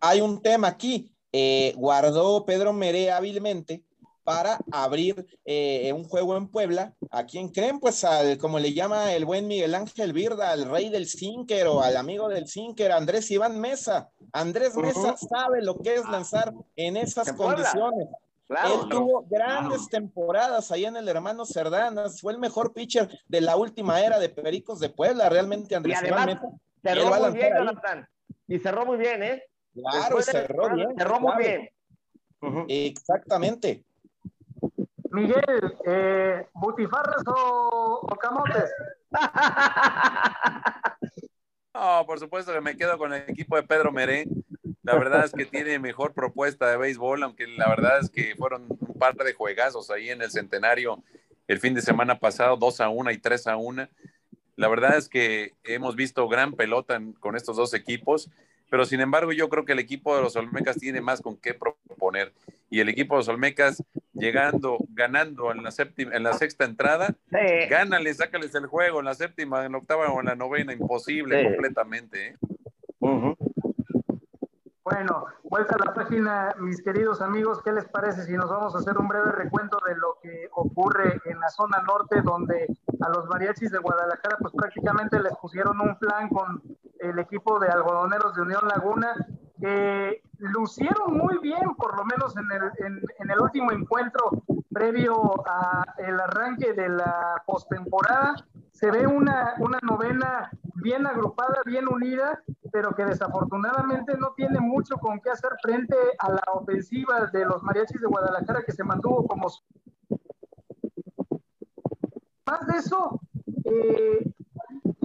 [0.00, 1.08] hay un tema aquí.
[1.32, 3.82] Eh, guardó Pedro Meré hábilmente
[4.24, 6.94] para abrir eh, un juego en Puebla.
[7.10, 7.80] ¿A quién creen?
[7.80, 11.82] Pues al, como le llama el buen Miguel Ángel Virda, al rey del Sinker o
[11.82, 14.10] al amigo del Sinker, Andrés Iván Mesa.
[14.32, 18.08] Andrés Mesa sabe lo que es lanzar en esas condiciones.
[18.48, 23.56] Él tuvo grandes temporadas ahí en el hermano Cerdanas, fue el mejor pitcher de la
[23.56, 26.48] última era de Pericos de Puebla, realmente Andrés Iván Mesa.
[26.82, 28.08] Cerró muy bien, Jonathan.
[28.48, 29.42] Y cerró muy bien, ¿eh?
[29.72, 30.88] Claro, cerró bien.
[30.96, 31.70] Cerró muy bien.
[32.68, 33.84] Exactamente.
[35.12, 38.72] Miguel, eh, ¿butifarras o, camotes?
[41.74, 44.26] No, por supuesto que me quedo con el equipo de Pedro Meré.
[44.82, 48.66] La verdad es que tiene mejor propuesta de béisbol, aunque la verdad es que fueron
[48.68, 51.02] un par de juegazos ahí en el centenario
[51.48, 53.88] el fin de semana pasado, 2 a 1 y 3 a 1.
[54.56, 58.28] La verdad es que hemos visto gran pelota con estos dos equipos
[58.72, 61.52] pero sin embargo yo creo que el equipo de los Olmecas tiene más con qué
[61.52, 62.32] proponer.
[62.70, 67.14] Y el equipo de los Olmecas llegando, ganando en la, séptima, en la sexta entrada,
[67.68, 71.44] gánale, sácales el juego en la séptima, en la octava o en la novena, imposible
[71.44, 72.28] completamente.
[72.28, 72.36] ¿eh?
[74.82, 78.78] Bueno, vuelta a la página, mis queridos amigos, ¿qué les parece si nos vamos a
[78.78, 83.28] hacer un breve recuento de lo que ocurre en la zona norte, donde a los
[83.28, 86.62] mariachis de Guadalajara, pues prácticamente les pusieron un plan con
[87.02, 89.14] el equipo de algodoneros de Unión Laguna,
[89.60, 94.30] que lucieron muy bien, por lo menos en el, en, el último encuentro
[94.70, 98.34] previo al arranque de la postemporada.
[98.72, 102.42] Se ve una, una novena bien agrupada, bien unida,
[102.72, 107.62] pero que desafortunadamente no tiene mucho con qué hacer frente a la ofensiva de los
[107.62, 109.48] mariachis de Guadalajara que se mantuvo como...
[112.46, 113.20] Más de eso,
[113.64, 114.34] eh,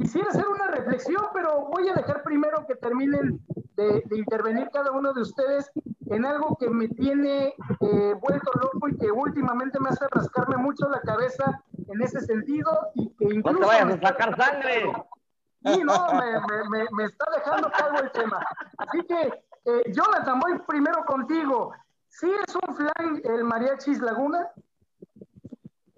[0.07, 3.41] quisiera hacer una reflexión, pero voy a dejar primero que terminen
[3.75, 5.69] de, intervenir cada uno de ustedes
[6.05, 10.87] en algo que me tiene eh, vuelto loco y que últimamente me hace rascarme mucho
[10.87, 13.59] la cabeza en ese sentido y que incluso...
[13.59, 14.93] No te vayas a sacar sangre.
[15.65, 18.39] Sí, no, me, me, está dejando calvo el tema.
[18.77, 21.73] Así que, eh, Jonathan, voy primero contigo.
[22.07, 24.47] ¿Sí es un flan el Mariachis Laguna?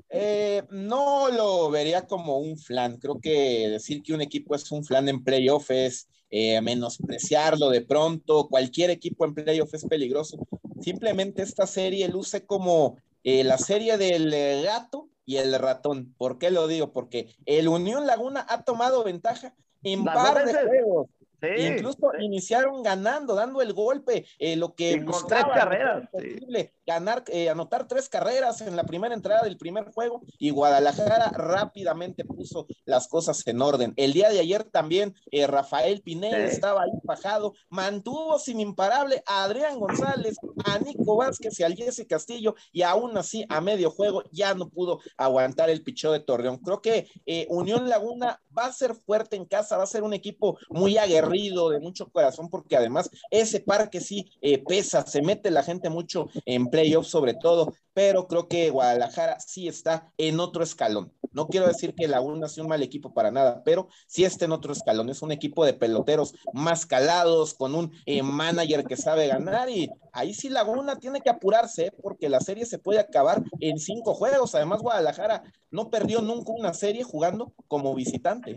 [0.09, 2.97] Eh, no lo vería como un flan.
[2.97, 7.81] Creo que decir que un equipo es un flan en playoff es eh, menospreciarlo de
[7.81, 8.47] pronto.
[8.49, 10.37] Cualquier equipo en playoff es peligroso.
[10.81, 14.31] Simplemente esta serie luce como eh, la serie del
[14.63, 16.15] gato y el ratón.
[16.17, 16.91] ¿Por qué lo digo?
[16.91, 19.53] Porque el Unión Laguna ha tomado ventaja
[19.83, 21.07] en par de juegos.
[21.41, 27.87] Incluso iniciaron ganando, dando el golpe, eh, lo que buscaba carreras, posible, ganar, eh, anotar
[27.87, 33.45] tres carreras en la primera entrada del primer juego y Guadalajara rápidamente puso las cosas
[33.47, 33.93] en orden.
[33.95, 39.43] El día de ayer también eh, Rafael Pineda estaba ahí bajado, mantuvo sin imparable a
[39.43, 40.35] Adrián González,
[40.65, 44.69] a Nico Vázquez y al Jesse Castillo y aún así a medio juego ya no
[44.69, 46.57] pudo aguantar el pichó de Torreón.
[46.57, 47.07] Creo que
[47.49, 51.69] Unión Laguna va a ser fuerte en casa, va a ser un equipo muy aguerrido,
[51.69, 56.27] de mucho corazón, porque además ese parque sí eh, pesa, se mete la gente mucho
[56.45, 61.11] en playoffs sobre todo, pero creo que Guadalajara sí está en otro escalón.
[61.31, 64.51] No quiero decir que Laguna sea un mal equipo para nada, pero sí está en
[64.51, 65.09] otro escalón.
[65.09, 69.89] Es un equipo de peloteros más calados, con un eh, manager que sabe ganar y
[70.13, 71.91] ahí sí Laguna tiene que apurarse ¿eh?
[72.01, 74.55] porque la serie se puede acabar en cinco juegos.
[74.55, 78.48] Además, Guadalajara no perdió nunca una serie jugando como visitante.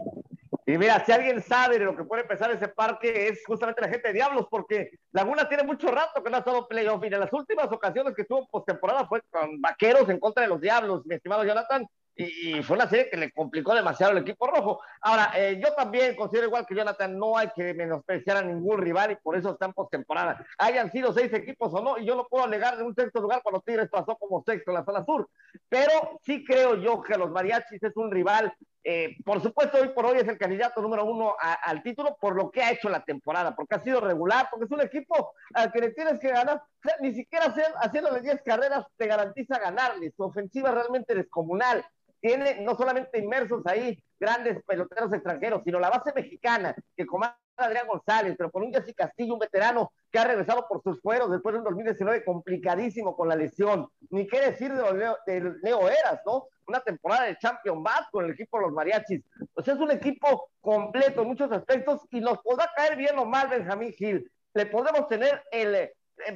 [0.65, 3.89] Y mira, si alguien sabe de lo que puede empezar ese parque es justamente la
[3.89, 7.21] gente de Diablos, porque Laguna tiene mucho rato que no ha estado playoff y en
[7.21, 11.17] las últimas ocasiones que estuvo postemporada fue con Vaqueros en contra de los Diablos, mi
[11.17, 14.81] estimado Jonathan, y, fue una serie que le complicó demasiado al equipo rojo.
[15.01, 19.13] Ahora, eh, yo también considero igual que Jonathan, no hay que menospreciar a ningún rival
[19.13, 20.45] y por eso están postemporada.
[20.59, 23.41] Hayan sido seis equipos o no, y yo lo puedo alegar de un sexto lugar
[23.43, 25.29] cuando Tigres pasó como sexto en la zona sur.
[25.69, 28.53] Pero sí creo yo que los mariachis es un rival
[28.85, 32.51] eh, por supuesto, hoy por hoy es el candidato número uno al título por lo
[32.51, 35.81] que ha hecho la temporada, porque ha sido regular, porque es un equipo al que
[35.81, 36.63] le tienes que ganar.
[37.01, 40.13] ni siquiera hacer, haciéndole 10 carreras te garantiza ganarle.
[40.17, 41.85] Su ofensiva realmente descomunal
[42.21, 47.87] tiene no solamente inmersos ahí grandes peloteros extranjeros, sino la base mexicana que comanda Adrián
[47.87, 51.53] González, pero con un Jesse Castillo, un veterano que ha regresado por sus fueros después
[51.53, 53.89] de un 2019 complicadísimo con la lesión.
[54.11, 56.47] Ni qué decir de de Leo Eras, ¿no?
[56.67, 59.23] Una temporada de Champion Bass con el equipo de los Mariachis.
[59.55, 63.49] Pues es un equipo completo en muchos aspectos y nos podrá caer bien o mal
[63.49, 64.31] Benjamín Gil.
[64.55, 65.91] Le podemos tener el,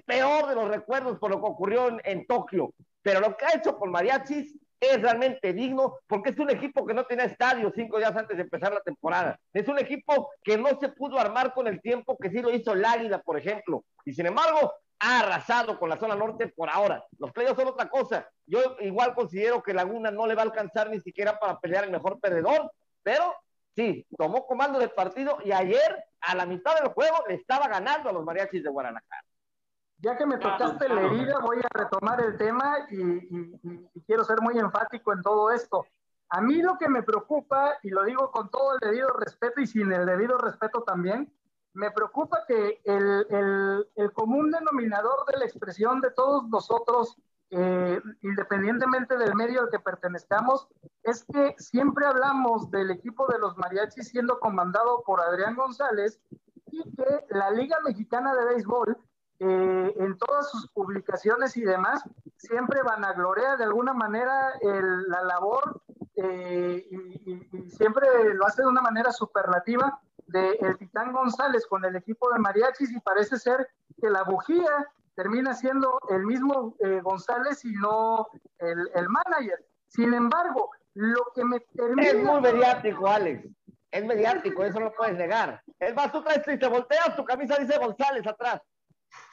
[0.04, 2.72] peor de los recuerdos por lo que ocurrió en, en Tokio,
[3.02, 6.94] pero lo que ha hecho con Mariachis es realmente digno porque es un equipo que
[6.94, 9.38] no tenía estadio cinco días antes de empezar la temporada.
[9.52, 12.72] Es un equipo que no se pudo armar con el tiempo que sí lo hizo
[12.72, 13.84] el Águila, por ejemplo.
[14.04, 17.04] Y sin embargo, ha arrasado con la zona norte por ahora.
[17.18, 18.28] Los playoffs son otra cosa.
[18.46, 21.90] Yo igual considero que Laguna no le va a alcanzar ni siquiera para pelear el
[21.90, 22.70] mejor perdedor,
[23.02, 23.34] pero
[23.74, 28.08] sí, tomó comando del partido y ayer, a la mitad del juego, le estaba ganando
[28.08, 29.22] a los mariachis de Guadalajara.
[29.98, 34.58] Ya que me tocaste la herida, voy a retomar el tema y, quiero ser muy
[34.58, 35.86] enfático en todo esto.
[36.28, 39.66] A mí lo que me preocupa, y lo digo con todo el debido respeto y
[39.66, 41.32] sin el debido respeto también,
[41.76, 47.16] me preocupa que el, el, común denominador de la expresión de todos nosotros,
[47.50, 50.68] eh, independientemente del medio al que pertenezcamos,
[51.02, 56.18] es que siempre hablamos del equipo de los mariachis siendo comandado por Adrián González
[56.72, 58.96] y que la Liga Mexicana de Béisbol
[59.38, 62.02] eh, en todas sus publicaciones y demás,
[62.38, 65.82] siempre van a gloriar de alguna manera la labor
[66.16, 71.96] eh, y, siempre lo hace de una manera superlativa de el Titán González con el
[71.96, 73.68] equipo de mariachis y parece ser
[74.00, 79.64] que la bujía termina siendo el mismo eh, González y no el, el, manager.
[79.88, 82.08] Sin embargo, lo que me termina...
[82.08, 83.48] Es muy mediático, Alex.
[83.90, 85.62] Es mediático, eso no lo puedes negar.
[85.78, 88.60] Es más, tú traes y te volteas, tu camisa dice González atrás.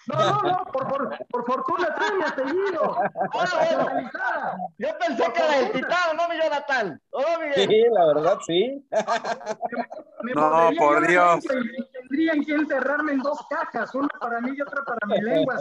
[0.08, 2.98] No, no, no, por, por, por fortuna trae mi apellido.
[3.34, 7.02] Ah, Yo pensé que era el titán, no mi Jonathan.
[7.12, 7.68] ¿No, Miguel?
[7.68, 8.88] Sí, la verdad, sí.
[10.36, 11.46] no, por Dios.
[11.92, 15.58] tendrían que enterrarme en dos cajas, una para mí y otra para mi lengua,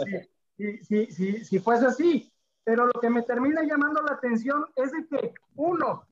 [0.57, 2.31] si, si, si, si fuese así.
[2.63, 6.05] Pero lo que me termina llamando la atención es de que, uno,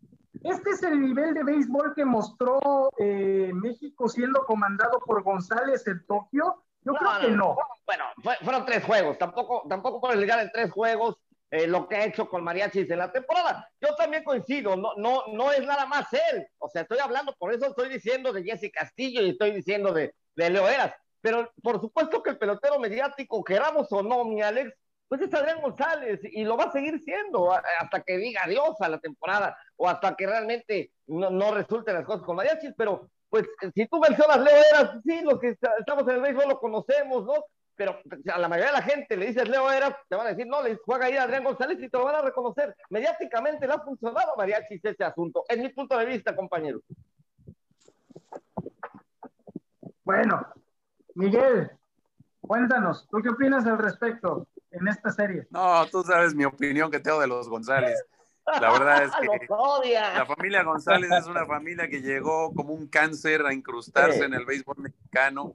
[0.43, 6.05] este es el nivel de béisbol que mostró eh, México siendo comandado por González en
[6.05, 7.55] Tokio yo creo que no.
[7.85, 8.05] Bueno,
[8.41, 9.17] fueron tres juegos.
[9.17, 11.15] Tampoco, tampoco puedes ligar en tres juegos
[11.51, 13.69] eh, lo que ha hecho con Mariachis en la temporada.
[13.81, 16.47] Yo también coincido, no, no, no es nada más él.
[16.57, 20.15] O sea, estoy hablando, por eso estoy diciendo de Jesse Castillo y estoy diciendo de,
[20.35, 20.93] de Leo Eras.
[21.19, 24.73] Pero por supuesto que el pelotero mediático, queramos o no, mi Alex,
[25.09, 28.87] pues es Adrián González y lo va a seguir siendo hasta que diga adiós a
[28.87, 33.45] la temporada o hasta que realmente no, no resulten las cosas con Mariachis, pero pues
[33.75, 35.49] si tú mencionas Leo Eras, sí, los que
[35.79, 37.33] estamos en el béisbol lo conocemos, ¿no?
[37.75, 37.99] Pero
[38.33, 40.61] a la mayoría de la gente le dices Leo Eras, te van a decir, no,
[40.61, 42.75] le juega ahí Adrián González y te lo van a reconocer.
[42.89, 46.81] Mediáticamente le ha funcionado a Mariachis ese asunto, es mi punto de vista, compañero.
[50.03, 50.45] Bueno,
[51.15, 51.71] Miguel,
[52.41, 55.47] cuéntanos, ¿tú qué opinas al respecto en esta serie?
[55.49, 58.03] No, tú sabes mi opinión que tengo de los González.
[58.45, 63.45] La verdad es que la familia González es una familia que llegó como un cáncer
[63.45, 65.53] a incrustarse en el béisbol mexicano.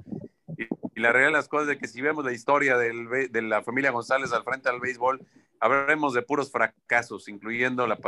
[0.97, 3.91] Y, la realidad de las cosas es que si vemos la historia de la familia
[3.91, 5.25] González al frente del béisbol,
[5.61, 7.99] hablaremos de puros fracasos, incluyendo los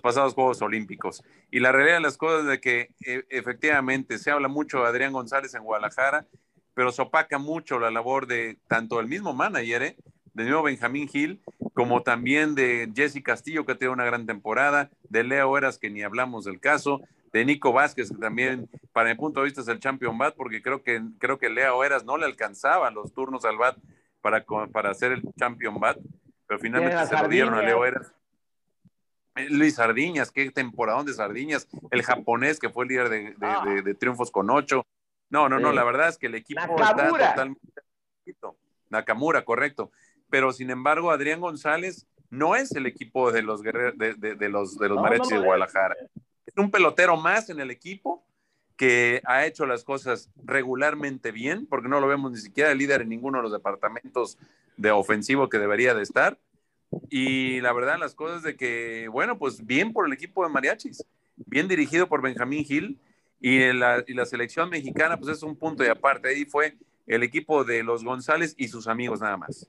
[0.00, 1.22] pasados Juegos Olímpicos.
[1.50, 4.88] Y la realidad de las cosas es de que e, efectivamente se habla mucho de
[4.88, 6.26] Adrián González en Guadalajara,
[6.72, 9.96] pero se opaca mucho la labor de tanto el mismo manager, ¿eh?
[10.34, 11.40] De nuevo Benjamín Gil,
[11.72, 16.02] como también de Jesse Castillo, que tiene una gran temporada, de Leo Eras, que ni
[16.02, 17.00] hablamos del caso,
[17.32, 20.60] de Nico Vázquez, que también para mi punto de vista es el champion bat, porque
[20.60, 23.78] creo que, creo que Leo Eras no le alcanzaban los turnos al bat
[24.20, 25.98] para, para hacer el champion bat,
[26.46, 28.12] pero finalmente se lo dieron a Leo Eras.
[29.36, 33.64] Eh, Luis Sardiñas, qué temporadón de Sardiñas, el japonés que fue el líder de, ah.
[33.98, 34.86] triunfos con ocho.
[35.30, 37.60] No, no, no, la verdad es que el equipo está totalmente.
[38.90, 39.90] Nakamura, correcto.
[40.34, 43.70] Pero sin embargo, Adrián González no es el equipo de los de,
[44.18, 45.94] de, los, de los de Guadalajara.
[46.44, 48.26] Es un pelotero más en el equipo
[48.76, 53.02] que ha hecho las cosas regularmente bien, porque no lo vemos ni siquiera el líder
[53.02, 54.36] en ninguno de los departamentos
[54.76, 56.36] de ofensivo que debería de estar.
[57.10, 61.06] Y la verdad, las cosas de que, bueno, pues bien por el equipo de Mariachis,
[61.36, 62.98] bien dirigido por Benjamín Gil,
[63.40, 66.30] y la, y la selección mexicana, pues es un punto y aparte.
[66.30, 66.76] Ahí fue
[67.06, 69.68] el equipo de los González y sus amigos nada más.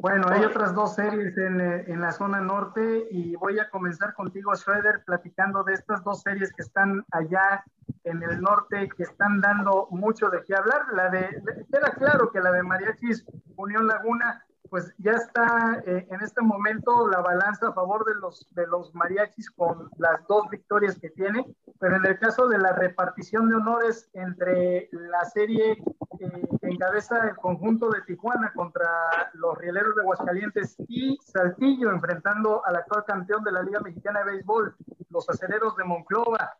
[0.00, 4.14] Bueno, hay otras dos series en, eh, en, la zona norte y voy a comenzar
[4.14, 7.62] contigo, Schroeder, platicando de estas dos series que están allá
[8.04, 10.86] en el norte, que están dando mucho de qué hablar.
[10.94, 11.28] La de,
[11.70, 13.26] queda claro que la de Mariachis
[13.56, 18.46] Unión Laguna pues ya está eh, en este momento la balanza a favor de los,
[18.54, 21.44] de los mariachis con las dos victorias que tiene,
[21.80, 27.28] pero en el caso de la repartición de honores entre la serie eh, que encabeza
[27.28, 28.88] el conjunto de Tijuana contra
[29.34, 34.32] los Rieleros de Aguascalientes y Saltillo enfrentando al actual campeón de la Liga Mexicana de
[34.32, 34.76] Béisbol,
[35.10, 36.56] los Acereros de Monclova,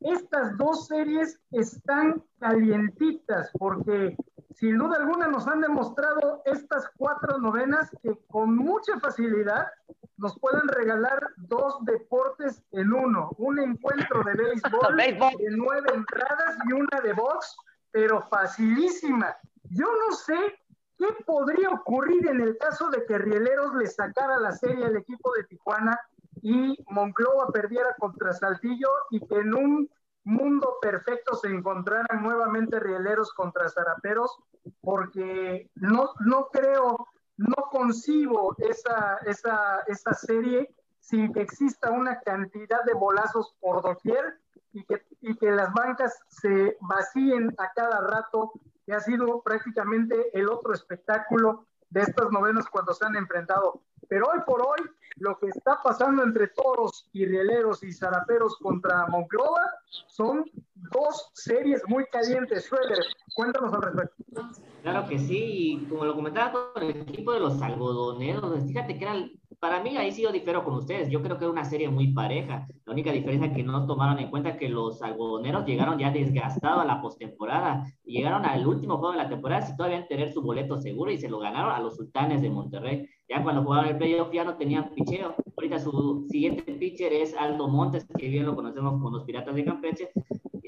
[0.00, 4.16] estas dos series están calientitas porque
[4.58, 9.68] sin duda alguna nos han demostrado estas cuatro novenas que con mucha facilidad
[10.16, 16.72] nos pueden regalar dos deportes en uno, un encuentro de béisbol de nueve entradas y
[16.72, 17.56] una de box,
[17.92, 19.36] pero facilísima.
[19.70, 20.36] Yo no sé
[20.98, 25.32] qué podría ocurrir en el caso de que Rieleros le sacara la serie al equipo
[25.34, 26.00] de Tijuana
[26.42, 29.90] y Monclova perdiera contra Saltillo y que en un
[30.24, 34.36] mundo perfecto se encontraran nuevamente rieleros contra zaraperos,
[34.80, 42.84] porque no, no creo, no concibo esa, esa, esa serie sin que exista una cantidad
[42.84, 44.38] de bolazos por doquier
[44.72, 48.52] y que, y que las bancas se vacíen a cada rato,
[48.84, 53.82] que ha sido prácticamente el otro espectáculo de estas novenas cuando se han enfrentado.
[54.08, 59.06] Pero hoy por hoy, lo que está pasando entre toros y rieleros y zaraperos contra
[59.08, 59.62] Monclova
[60.06, 60.44] son
[60.92, 62.64] dos series muy calientes.
[62.64, 62.98] Schroeder,
[63.34, 64.14] cuéntanos al respecto.
[64.82, 69.04] Claro que sí, y como lo comentaba con el equipo de los algodoneros, fíjate que
[69.04, 69.14] era
[69.60, 71.10] para mí ahí sí yo difiero con ustedes.
[71.10, 72.66] Yo creo que era una serie muy pareja.
[72.84, 76.84] La única diferencia que no tomaron en cuenta que los algodoneros llegaron ya desgastados a
[76.84, 77.84] la postemporada.
[78.04, 81.28] Llegaron al último juego de la temporada sin todavía tener su boleto seguro y se
[81.28, 83.08] lo ganaron a los sultanes de Monterrey.
[83.28, 85.34] Ya cuando jugaron el playoff ya no tenían picheo.
[85.56, 89.64] Ahorita su siguiente pitcher es Aldo Montes, que bien lo conocemos con los Piratas de
[89.64, 90.10] Campeche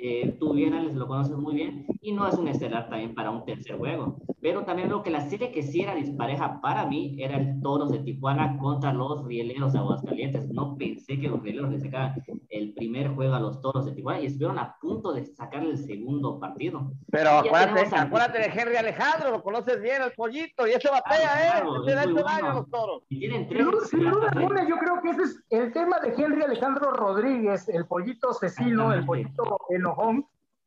[0.02, 3.30] eh, tú bien, Alex, lo conoces muy bien, y no es un estelar también para
[3.30, 4.16] un tercer juego.
[4.40, 7.92] Pero también veo que la serie que sí era dispareja para mí era el Toros
[7.92, 10.48] de Tijuana contra los Rieleros de Aguascalientes.
[10.48, 14.20] No pensé que los Rieleros le sacaran el primer juego a los Toros de Tijuana
[14.20, 16.90] y estuvieron a punto de sacar el segundo partido.
[17.10, 21.62] Pero acuérdate, acuérdate de Henry Alejandro, lo conoces bien, el pollito, y ese batea, ¿eh?
[21.84, 23.02] Ese da hecho daño a los Toros.
[23.10, 23.66] Y tienen tres.
[23.90, 27.86] Sin duda alguna, yo creo que ese es el tema de Henry Alejandro Rodríguez, el
[27.86, 29.58] pollito asesino, el pollito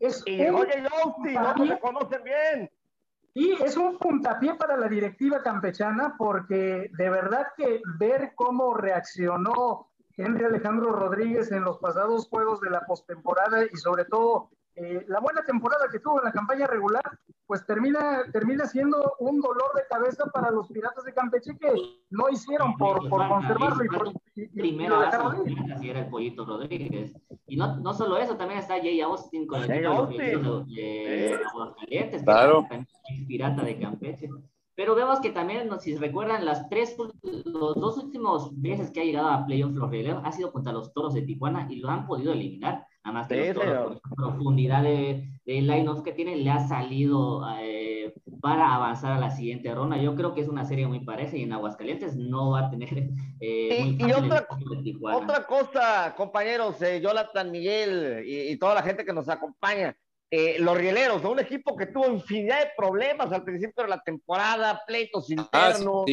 [0.03, 2.71] es y un oye, no se conocen bien.
[3.33, 9.87] Y es un puntapié para la directiva campechana porque de verdad que ver cómo reaccionó
[10.15, 15.19] Henry Alejandro Rodríguez en los pasados juegos de la postemporada y sobre todo eh, la
[15.19, 17.03] buena temporada que tuvo en la campaña regular,
[17.45, 21.71] pues termina, termina siendo un dolor de cabeza para los Piratas de Campeche que
[22.09, 24.11] no hicieron por, por conservarlo y por...
[24.53, 27.13] Primero era el Pollito Rodríguez.
[27.45, 32.67] Y no, no solo eso, también está Jay Austin con el equipo de Aguascalientes, claro.
[33.27, 34.29] pirata de Campeche.
[34.75, 36.97] Pero vemos que también, si recuerdan, las tres,
[37.45, 39.91] los dos últimos veces que ha llegado a playoff los
[40.23, 42.87] ha sido contra los Toros de Tijuana y lo han podido eliminar.
[43.03, 48.75] Nada más que la profundidad de, de line-off que tiene le ha salido eh, para
[48.75, 49.97] avanzar a la siguiente ronda.
[49.97, 53.09] Yo creo que es una serie muy pareja y en Aguascalientes no va a tener.
[53.39, 54.47] Eh, y, otra,
[55.13, 59.97] otra, cosa, compañeros, eh, Jonathan Miguel y, toda la gente que nos acompaña.
[60.31, 64.81] Eh, los rieleros, un equipo que tuvo infinidad de problemas al principio de la temporada,
[64.87, 66.05] pleitos ah, internos,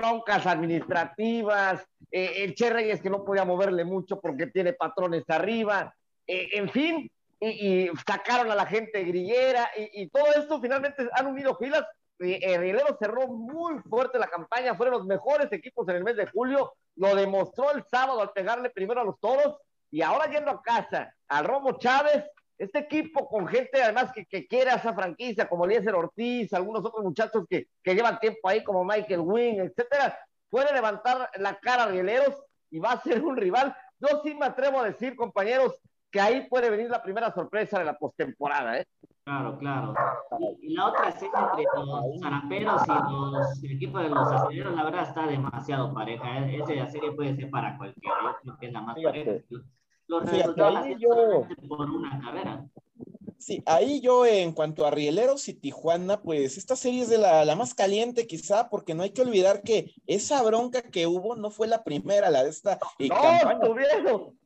[0.00, 5.94] broncas administrativas, el Che Reyes que no podía moverle mucho porque tiene patrones arriba,
[6.26, 11.84] en fin, y, sacaron a la gente grillera y, todo esto finalmente han unido filas.
[12.18, 16.74] El cerró muy fuerte la campaña, fueron los mejores equipos en el mes de julio,
[16.96, 19.56] lo demostró el sábado al pegarle primero a los toros
[19.90, 22.24] y ahora yendo a casa al Romo Chávez,
[22.60, 26.84] este equipo con gente además que, que quiere a esa franquicia, como Eliezer Ortiz, algunos
[26.84, 30.18] otros muchachos que, que llevan tiempo ahí, como Michael Wing, etcétera,
[30.50, 33.74] puede levantar la cara a Rieleros y va a ser un rival.
[33.98, 35.80] Yo sí me atrevo a decir, compañeros,
[36.10, 38.84] que ahí puede venir la primera sorpresa de la postemporada, ¿eh?
[39.24, 39.94] Claro, claro.
[40.60, 44.84] Y, la otra serie entre los zaraperos y los el equipo de los aceleros, la
[44.84, 46.40] verdad está demasiado pareja.
[46.40, 46.60] ¿eh?
[46.68, 48.16] Esa serie puede ser para cualquiera.
[48.22, 49.32] Yo creo que es la más pareja.
[50.10, 51.46] Los resultados yo...
[51.68, 52.66] por una carrera.
[53.38, 57.44] Sí, ahí yo en cuanto a Rieleros y Tijuana, pues esta serie es de la,
[57.44, 61.50] la, más caliente quizá, porque no hay que olvidar que esa bronca que hubo no
[61.50, 63.60] fue la primera, la de esta no, campaña.
[63.60, 64.36] Tuvieron.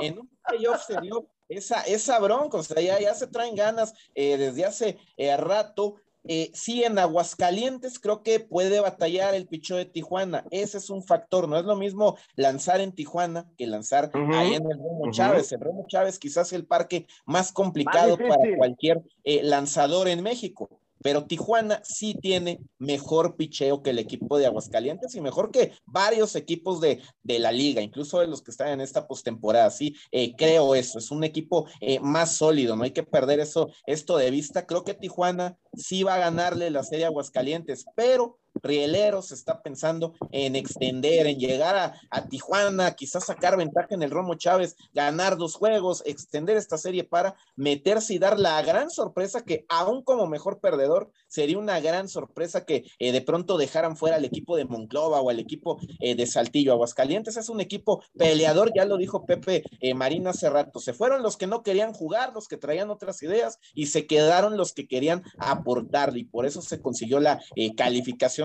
[0.00, 3.94] En un playoff se dio esa, esa bronca, o sea, ya, ya se traen ganas
[4.14, 5.96] eh, desde hace eh, rato.
[6.28, 10.44] Eh, sí, en Aguascalientes creo que puede batallar el picho de Tijuana.
[10.50, 11.48] Ese es un factor.
[11.48, 15.52] No es lo mismo lanzar en Tijuana que lanzar ahí en el Romo Chávez.
[15.52, 21.24] El Romo Chávez quizás el parque más complicado para cualquier eh, lanzador en México pero
[21.24, 26.80] Tijuana sí tiene mejor picheo que el equipo de Aguascalientes y mejor que varios equipos
[26.80, 29.70] de, de la liga, incluso de los que están en esta postemporada.
[29.70, 33.70] Sí, eh, creo eso, es un equipo eh, más sólido, no hay que perder eso,
[33.86, 34.66] esto de vista.
[34.66, 40.14] Creo que Tijuana sí va a ganarle la serie a Aguascalientes, pero Rieleros está pensando
[40.30, 41.76] en extender, en llegar
[42.10, 47.04] a, Tijuana, quizás sacar ventaja en el Romo Chávez, ganar dos juegos, extender esta serie
[47.04, 52.08] para meterse y dar la gran sorpresa que aún como mejor perdedor sería una gran
[52.08, 56.14] sorpresa que eh, de pronto dejaran fuera al equipo de Monclova o al equipo eh,
[56.14, 56.72] de Saltillo.
[56.72, 61.22] Aguascalientes es un equipo peleador, ya lo dijo Pepe eh, Marina hace rato, se fueron
[61.22, 64.88] los que no querían jugar, los que traían otras ideas y se quedaron los que
[64.88, 67.74] querían aportarle y por eso se consiguió la eh,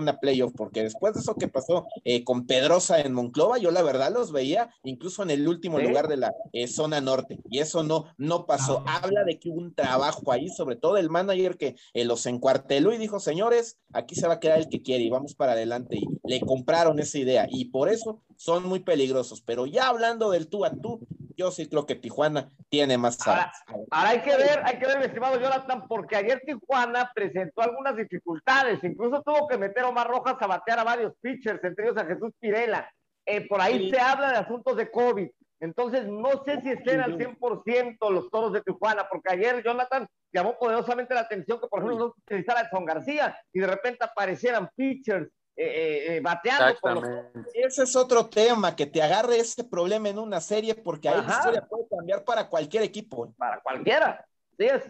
[0.02, 3.70] calificación a playoff, porque después de eso que pasó eh, con Pedrosa en Monclova, yo
[3.70, 7.58] la verdad los veía incluso en el último lugar de la eh, zona norte, y
[7.58, 8.82] eso no, no pasó.
[8.86, 12.26] Ah, Habla de que hubo un trabajo ahí, sobre todo el manager que eh, los
[12.26, 15.52] encuarteló y dijo, señores, aquí se va a quedar el que quiere y vamos para
[15.52, 20.30] adelante, y le compraron esa idea, y por eso son muy peligrosos, pero ya hablando
[20.30, 21.00] del tú a tú,
[21.36, 23.52] yo sí creo que Tijuana tiene más ahora,
[23.90, 27.96] ahora, hay que ver, hay que ver, mi estimado Jonathan, porque ayer Tijuana presentó algunas
[27.96, 31.96] dificultades, incluso tuvo que meter a Omar Rojas a batear a varios pitchers, entre ellos
[31.96, 32.88] a Jesús Pirela.
[33.24, 33.90] Eh, por ahí sí.
[33.90, 35.28] se habla de asuntos de COVID.
[35.60, 40.58] Entonces, no sé si estén al 100% los toros de Tijuana, porque ayer Jonathan llamó
[40.58, 44.68] poderosamente la atención que, por ejemplo, no utilizara a Edson García y de repente aparecieran
[44.74, 46.78] pitchers eh, eh, bateando.
[46.80, 47.46] Por los...
[47.54, 51.28] Ese es otro tema, que te agarre ese problema en una serie, porque ahí Ajá.
[51.28, 53.32] la historia puede cambiar para cualquier equipo.
[53.36, 54.26] Para cualquiera,
[54.56, 54.82] sí es.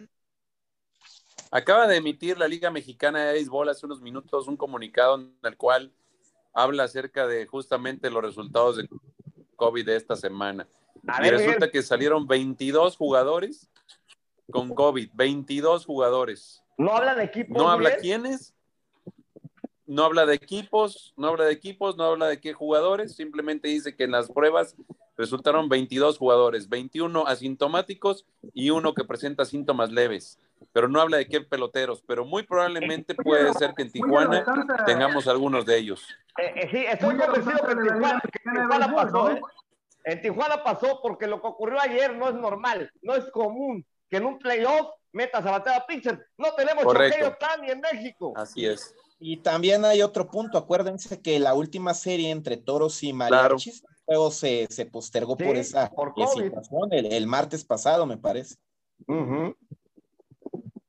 [1.51, 5.57] Acaba de emitir la Liga Mexicana de Béisbol hace unos minutos un comunicado en el
[5.57, 5.93] cual
[6.53, 8.87] habla acerca de justamente los resultados de
[9.55, 10.67] COVID de esta semana.
[11.07, 11.71] A y ver, resulta bien.
[11.71, 13.69] que salieron 22 jugadores
[14.49, 16.63] con COVID, 22 jugadores.
[16.77, 17.57] ¿No habla de equipos?
[17.57, 18.52] ¿No habla quiénes?
[19.85, 23.95] No habla de equipos, no habla de equipos, no habla de qué jugadores, simplemente dice
[23.95, 24.75] que en las pruebas
[25.17, 30.39] resultaron 22 jugadores, 21 asintomáticos y uno que presenta síntomas leves,
[30.71, 34.45] pero no habla de qué peloteros, pero muy probablemente puede ser que en Tijuana
[34.85, 36.07] tengamos algunos de ellos.
[36.37, 39.41] Eh, eh, sí, estoy convencido que en Tijuana, que en Tijuana pasó, ¿eh?
[40.05, 44.17] En Tijuana pasó porque lo que ocurrió ayer no es normal, no es común que
[44.17, 46.27] en un playoff metas a bater a pitcher.
[46.37, 48.33] No tenemos choqueo tan ni en México.
[48.35, 48.93] Así es.
[49.19, 53.95] Y también hay otro punto, acuérdense que la última serie entre Toros y Mariachis, claro.
[54.07, 58.55] luego se, se postergó sí, por esa por situación el, el, martes pasado, me parece.
[59.07, 59.57] Uh -huh.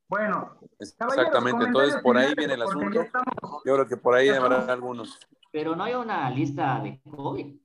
[0.09, 0.59] Bueno.
[0.79, 3.01] Exactamente, entonces por ahí viene el asunto.
[3.01, 3.63] Estamos...
[3.65, 5.19] Yo creo que por ahí habrá algunos.
[5.51, 7.57] Pero no hay una lista de COVID.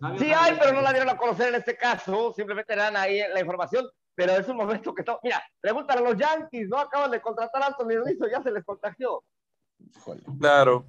[0.00, 3.20] No sí hay, pero no la dieron a conocer en este caso, simplemente dan ahí
[3.32, 5.20] la información, pero es un momento que todo...
[5.22, 6.78] Mira, preguntan a los Yankees, ¿no?
[6.78, 9.22] Acaban de contratar a Anthony Rizzo, ya se les contagió.
[10.38, 10.86] Claro.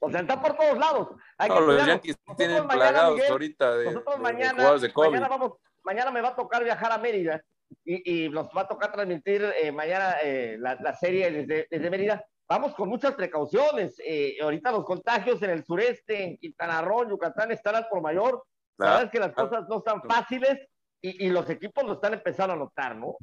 [0.00, 1.08] O sea, está por todos lados.
[1.38, 4.78] Hay no, que los Yankees tienen mañana, plagados Miguel, ahorita de, nosotros de, mañana, de,
[4.78, 5.08] de COVID.
[5.08, 7.42] Mañana, vamos, mañana me va a tocar viajar a Mérida
[7.84, 11.90] y, y nos va a tocar transmitir eh, mañana eh, la, la, serie desde, desde,
[11.90, 12.24] Mérida.
[12.48, 14.00] Vamos con muchas precauciones.
[14.04, 18.44] Eh, ahorita los contagios en el sureste, en Quintana Roo, Yucatán, están al por mayor.
[18.76, 18.94] Claro.
[18.94, 20.58] Sabes que las cosas no están fáciles
[21.00, 23.16] y, y los equipos lo están empezando a notar, ¿no?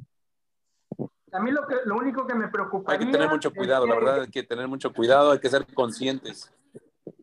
[1.36, 2.92] A mí lo, que, lo único que me preocupa.
[2.92, 5.38] Hay que tener mucho cuidado, es que, la verdad, hay que tener mucho cuidado, hay
[5.38, 6.52] que ser conscientes.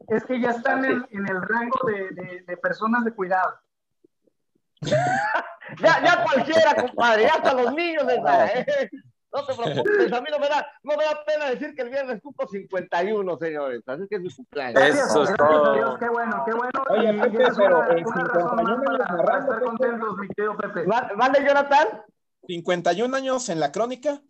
[0.08, 3.60] Es que ya están en, en el rango de, de, de, personas de cuidado.
[4.82, 8.50] ya, ya cualquiera, compadre, ya hasta los niños, ¿verdad?
[8.56, 8.90] ¿eh?
[9.34, 11.90] No te preocupes, a mí no me, da, no me da pena decir que el
[11.90, 13.82] viernes cupo 51, señores.
[13.88, 14.84] Así que es mi cumpleaños.
[14.84, 15.98] Eso es todo.
[15.98, 16.84] Qué bueno, qué bueno.
[16.92, 20.86] Oye, Pepe, pero en 51 años para, estar contentos, mi querido Pepe.
[20.86, 22.04] ¿Vale, Jonathan?
[22.48, 24.22] 51 años en la crónica.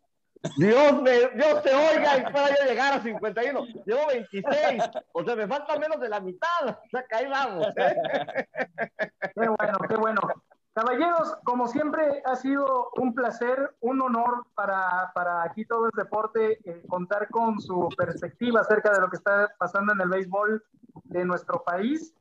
[0.58, 3.66] Dios, me, Dios te oiga y pueda yo llegar a 51.
[3.86, 4.84] Llevo 26.
[5.14, 6.68] O sea, me falta menos de la mitad.
[6.68, 7.68] O sea, que ahí vamos.
[7.78, 8.48] ¿eh?
[9.36, 10.22] Qué bueno, qué bueno.
[10.74, 16.60] Caballeros, como siempre, ha sido un placer, un honor para, para aquí todo el deporte
[16.64, 20.64] eh, contar con su perspectiva acerca de lo que está pasando en el béisbol
[21.04, 22.16] de nuestro país.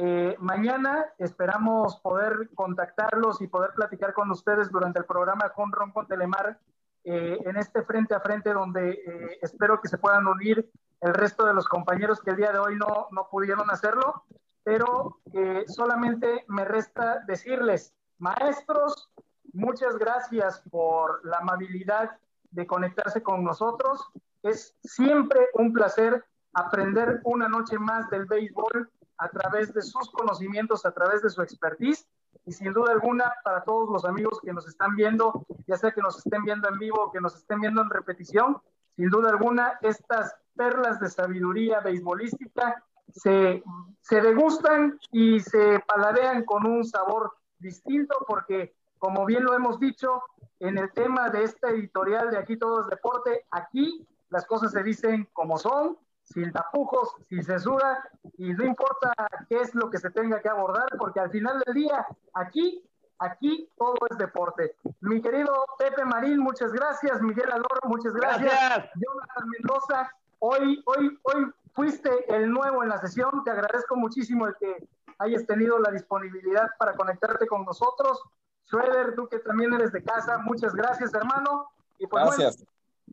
[0.00, 5.90] Eh, mañana esperamos poder contactarlos y poder platicar con ustedes durante el programa con Ron
[5.90, 6.60] con Telemar
[7.02, 8.96] eh, en este frente a frente donde
[9.42, 10.70] espero que se puedan unir
[11.00, 14.24] el resto de los compañeros que el día de hoy no, no pudieron hacerlo,
[14.62, 15.18] pero
[15.66, 19.10] solamente me resta decirles Maestros,
[19.52, 22.18] muchas gracias por la amabilidad
[22.52, 24.00] de conectarse con nosotros.
[24.44, 30.86] Es siempre un placer aprender una noche más del béisbol a través de sus conocimientos,
[30.86, 32.08] a través de su expertise.
[32.46, 36.00] Y sin duda alguna, para todos los amigos que nos están viendo, ya sea que
[36.00, 38.58] nos estén viendo en vivo o que nos estén viendo en repetición,
[38.96, 42.82] sin duda alguna, estas perlas de sabiduría beisbolística
[43.14, 43.62] se,
[44.00, 50.22] se degustan y se paladean con un sabor distinto porque, como bien lo hemos dicho,
[50.60, 54.82] en el tema de este editorial de Aquí Todo es Deporte, aquí las cosas se
[54.82, 55.96] dicen como son,
[56.32, 58.02] sin tapujos, sin censura,
[58.36, 59.12] y no importa
[59.48, 62.84] qué es lo que se tenga que abordar, porque al final del día, aquí,
[63.18, 64.76] aquí todo es deporte.
[65.00, 67.20] Mi querido Pepe Marín, muchas gracias.
[67.22, 68.52] Miguel Aloro, muchas gracias.
[68.52, 68.90] gracias.
[68.94, 73.42] Jonathan Mendoza, hoy, hoy, hoy fuiste el nuevo en la sesión.
[73.44, 78.22] Te agradezco muchísimo el que hayas tenido la disponibilidad para conectarte con nosotros.
[78.66, 81.70] Schroeder, tú que también eres de casa, muchas gracias, hermano.
[81.98, 82.64] Y pues gracias.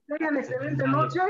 [0.06, 1.22] tengan excelente noche.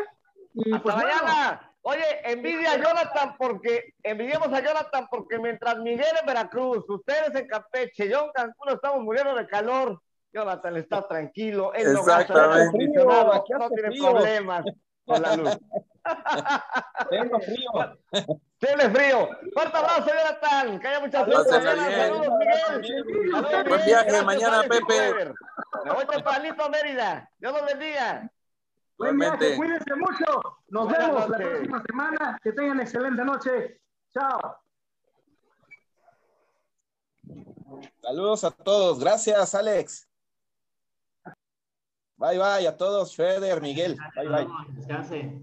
[0.54, 1.75] Y pues mañana.
[1.88, 7.48] Oye, envidia a Jonathan porque, envidiamos a Jonathan porque mientras Miguel en Veracruz, ustedes en
[7.48, 10.02] Campeche, yo en Cancún estamos muriendo de calor.
[10.34, 14.66] Jonathan está tranquilo, él no gasta no tiene problemas
[15.06, 15.58] con la luz.
[17.12, 18.32] Tengo frío.
[18.58, 19.30] Tiene frío.
[19.54, 20.80] Fuerte abrazo, Jonathan.
[20.80, 21.52] Que haya mucha suerte.
[21.52, 23.64] Saludos, Miguel.
[23.70, 25.34] Buen viaje mañana, Pepe.
[25.86, 27.30] Me voy tempranito a Mérida.
[27.38, 28.32] Dios los bendiga.
[28.98, 30.42] Buen viaje, cuídense mucho.
[30.70, 32.40] Nos vemos la próxima semana.
[32.42, 33.82] Que tengan excelente noche.
[34.14, 34.58] Chao.
[38.02, 39.00] Saludos a todos.
[39.00, 40.08] Gracias, Alex.
[42.18, 43.16] Bye, bye a todos.
[43.16, 43.98] Feder, Miguel.
[44.16, 44.48] Bye, bye.
[44.70, 45.42] Descanse.